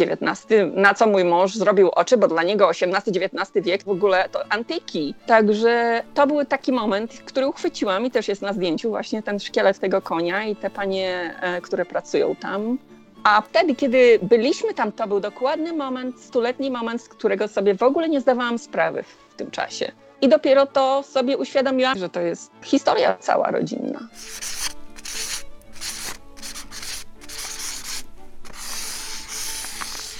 XIX, 0.00 0.46
na 0.74 0.94
co 0.94 1.06
mój 1.06 1.24
mąż 1.24 1.54
zrobił 1.54 1.88
oczy, 1.88 2.16
bo 2.16 2.28
dla 2.28 2.42
niego 2.42 2.70
XVIII-XIX 2.70 3.64
wiek 3.66 3.84
w 3.84 3.88
ogóle 3.88 4.28
to 4.28 4.52
antyki. 4.52 5.14
Także 5.26 6.02
to 6.14 6.26
był 6.26 6.44
taki 6.44 6.72
moment, 6.72 7.12
który 7.12 7.46
uchwyciłam 7.46 8.06
i 8.06 8.10
też 8.10 8.28
jest 8.28 8.42
na 8.42 8.52
zdjęciu 8.52 8.90
właśnie 8.90 9.22
ten 9.22 9.40
szkielet 9.40 9.78
tego 9.78 10.02
konia 10.02 10.44
i 10.44 10.56
te 10.56 10.70
panie, 10.70 11.34
e, 11.40 11.60
które 11.60 11.84
pracują 11.84 12.36
tam. 12.36 12.78
A 13.24 13.40
wtedy, 13.40 13.74
kiedy 13.74 14.18
byliśmy 14.22 14.74
tam, 14.74 14.92
to 14.92 15.06
był 15.06 15.20
dokładny 15.20 15.72
moment, 15.72 16.20
stuletni 16.20 16.70
moment, 16.70 17.02
z 17.02 17.08
którego 17.08 17.48
sobie 17.48 17.74
w 17.74 17.82
ogóle 17.82 18.08
nie 18.08 18.20
zdawałam 18.20 18.58
sprawy 18.58 19.02
w 19.02 19.34
tym 19.34 19.50
czasie. 19.50 19.92
I 20.20 20.28
dopiero 20.28 20.66
to 20.66 21.02
sobie 21.02 21.38
uświadomiłam, 21.38 21.98
że 21.98 22.08
to 22.08 22.20
jest 22.20 22.50
historia 22.62 23.16
cała 23.20 23.50
rodzinna. 23.50 24.08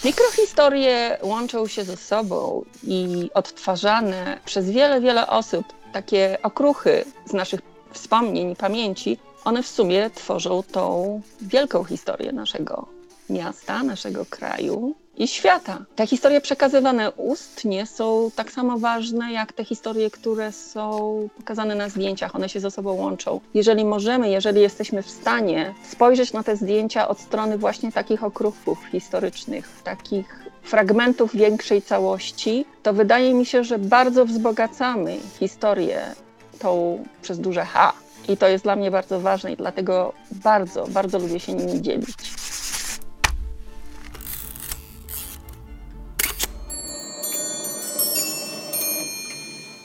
Mikrohistorie 0.04 1.18
łączą 1.22 1.66
się 1.66 1.84
ze 1.84 1.96
sobą 1.96 2.64
i 2.82 3.30
odtwarzane 3.34 4.40
przez 4.44 4.70
wiele, 4.70 5.00
wiele 5.00 5.26
osób, 5.26 5.66
takie 5.92 6.38
okruchy 6.42 7.04
z 7.26 7.32
naszych 7.32 7.60
wspomnień 7.92 8.50
i 8.50 8.56
pamięci, 8.56 9.18
one 9.44 9.62
w 9.62 9.68
sumie 9.68 10.10
tworzą 10.10 10.62
tą 10.62 11.20
wielką 11.40 11.84
historię 11.84 12.32
naszego 12.32 12.86
miasta, 13.30 13.82
naszego 13.82 14.26
kraju 14.26 14.94
i 15.16 15.28
świata. 15.28 15.84
Te 15.96 16.06
historie 16.06 16.40
przekazywane 16.40 17.10
ustnie 17.10 17.86
są 17.86 18.30
tak 18.36 18.52
samo 18.52 18.78
ważne 18.78 19.32
jak 19.32 19.52
te 19.52 19.64
historie, 19.64 20.10
które 20.10 20.52
są 20.52 21.28
pokazane 21.36 21.74
na 21.74 21.88
zdjęciach. 21.88 22.36
One 22.36 22.48
się 22.48 22.60
ze 22.60 22.70
sobą 22.70 22.92
łączą. 22.92 23.40
Jeżeli 23.54 23.84
możemy, 23.84 24.30
jeżeli 24.30 24.60
jesteśmy 24.60 25.02
w 25.02 25.10
stanie 25.10 25.74
spojrzeć 25.90 26.32
na 26.32 26.42
te 26.42 26.56
zdjęcia 26.56 27.08
od 27.08 27.20
strony 27.20 27.58
właśnie 27.58 27.92
takich 27.92 28.24
okruchów 28.24 28.78
historycznych, 28.92 29.68
takich 29.84 30.44
fragmentów 30.62 31.36
większej 31.36 31.82
całości, 31.82 32.64
to 32.82 32.92
wydaje 32.92 33.34
mi 33.34 33.46
się, 33.46 33.64
że 33.64 33.78
bardzo 33.78 34.26
wzbogacamy 34.26 35.16
historię 35.38 36.14
tą 36.58 37.04
przez 37.22 37.38
duże 37.38 37.64
H. 37.64 37.92
I 38.28 38.36
to 38.36 38.48
jest 38.48 38.64
dla 38.64 38.76
mnie 38.76 38.90
bardzo 38.90 39.20
ważne 39.20 39.52
i 39.52 39.56
dlatego 39.56 40.12
bardzo, 40.30 40.86
bardzo 40.86 41.18
lubię 41.18 41.40
się 41.40 41.52
nimi 41.54 41.82
dzielić. 41.82 42.16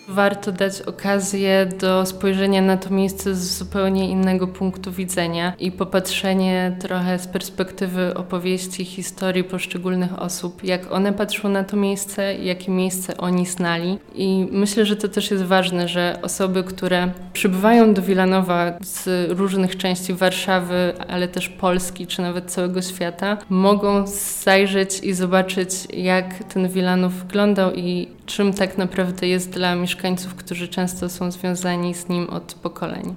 Warto 0.08 0.52
dać 0.52 0.82
okazję 0.82 1.70
do 1.80 2.06
spojrzenia 2.06 2.62
na 2.62 2.78
to 2.78 2.90
miejsce 2.90 3.36
z 3.36 3.58
zupełnie 3.58 4.10
innego 4.10 4.48
punktu 4.48 4.92
widzenia 4.92 5.54
i 5.60 5.72
popatrzenie 5.72 6.78
trochę 6.80 7.20
z 7.20 7.28
perspektywy 7.28 8.14
opowieści, 8.14 8.86
historii 8.86 9.44
poszczególnych 9.44 10.20
osób, 10.22 10.64
jak 10.64 10.92
one 10.92 11.14
patrzą 11.14 11.50
na 11.50 11.64
to 11.64 11.78
miejsce, 11.78 12.36
jakie 12.36 12.72
miejsce 12.72 13.18
oni 13.18 13.46
znali. 13.46 13.98
I 14.16 14.48
myślę, 14.52 14.86
że 14.86 14.96
to 14.96 15.08
też 15.08 15.32
jest 15.32 15.44
ważne, 15.44 15.88
że 15.88 16.20
osoby, 16.22 16.64
które 16.64 17.12
przybywają 17.34 17.94
do 17.94 18.02
Wilanowa 18.02 18.74
z 18.84 19.32
różnych 19.32 19.78
części 19.78 20.14
Warszawy, 20.14 20.94
ale 21.08 21.28
też 21.28 21.50
Polski, 21.50 22.08
czy 22.08 22.22
nawet 22.22 22.52
całego 22.52 22.82
świata, 22.82 23.38
mogą 23.50 24.08
zajrzeć 24.44 25.00
i 25.00 25.14
zobaczyć, 25.14 25.70
jak 25.94 26.44
ten 26.44 26.70
Wilanów 26.70 27.14
wyglądał 27.14 27.74
i 27.74 28.08
czym 28.26 28.54
tak 28.54 28.78
naprawdę 28.78 29.28
jest 29.28 29.50
dla 29.50 29.76
mieszkańców, 29.76 29.95
którzy 30.36 30.68
często 30.68 31.10
są 31.10 31.32
związani 31.32 31.94
z 31.94 32.10
nim 32.10 32.30
od 32.30 32.54
pokoleń. 32.54 33.16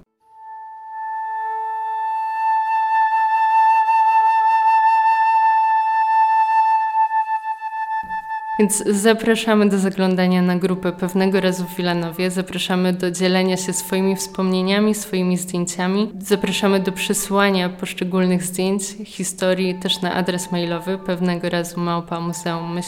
Więc 8.58 8.84
zapraszamy 8.86 9.68
do 9.68 9.78
zaglądania 9.78 10.42
na 10.42 10.56
grupę 10.56 10.92
Pewnego 10.92 11.40
Razu 11.40 11.64
w 11.64 11.76
Wilanowie, 11.76 12.30
zapraszamy 12.30 12.92
do 12.92 13.10
dzielenia 13.10 13.56
się 13.56 13.72
swoimi 13.72 14.16
wspomnieniami, 14.16 14.94
swoimi 14.94 15.36
zdjęciami, 15.36 16.12
zapraszamy 16.20 16.80
do 16.80 16.92
przesłania 16.92 17.68
poszczególnych 17.68 18.42
zdjęć, 18.42 18.82
historii 19.04 19.74
też 19.74 20.02
na 20.02 20.14
adres 20.14 20.52
mailowy 20.52 20.98
pewnego 20.98 21.48
razu 21.48 21.80
małpa 21.80 22.20
muzeum 22.20 22.80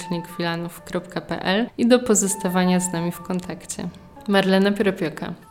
i 1.79 1.87
do 1.87 1.99
pozostawania 1.99 2.81
z 2.81 2.93
nami 2.93 3.13
w 3.13 3.21
kontakcie. 3.21 3.89
Marlena 4.29 4.73
Piropioka. 4.73 5.50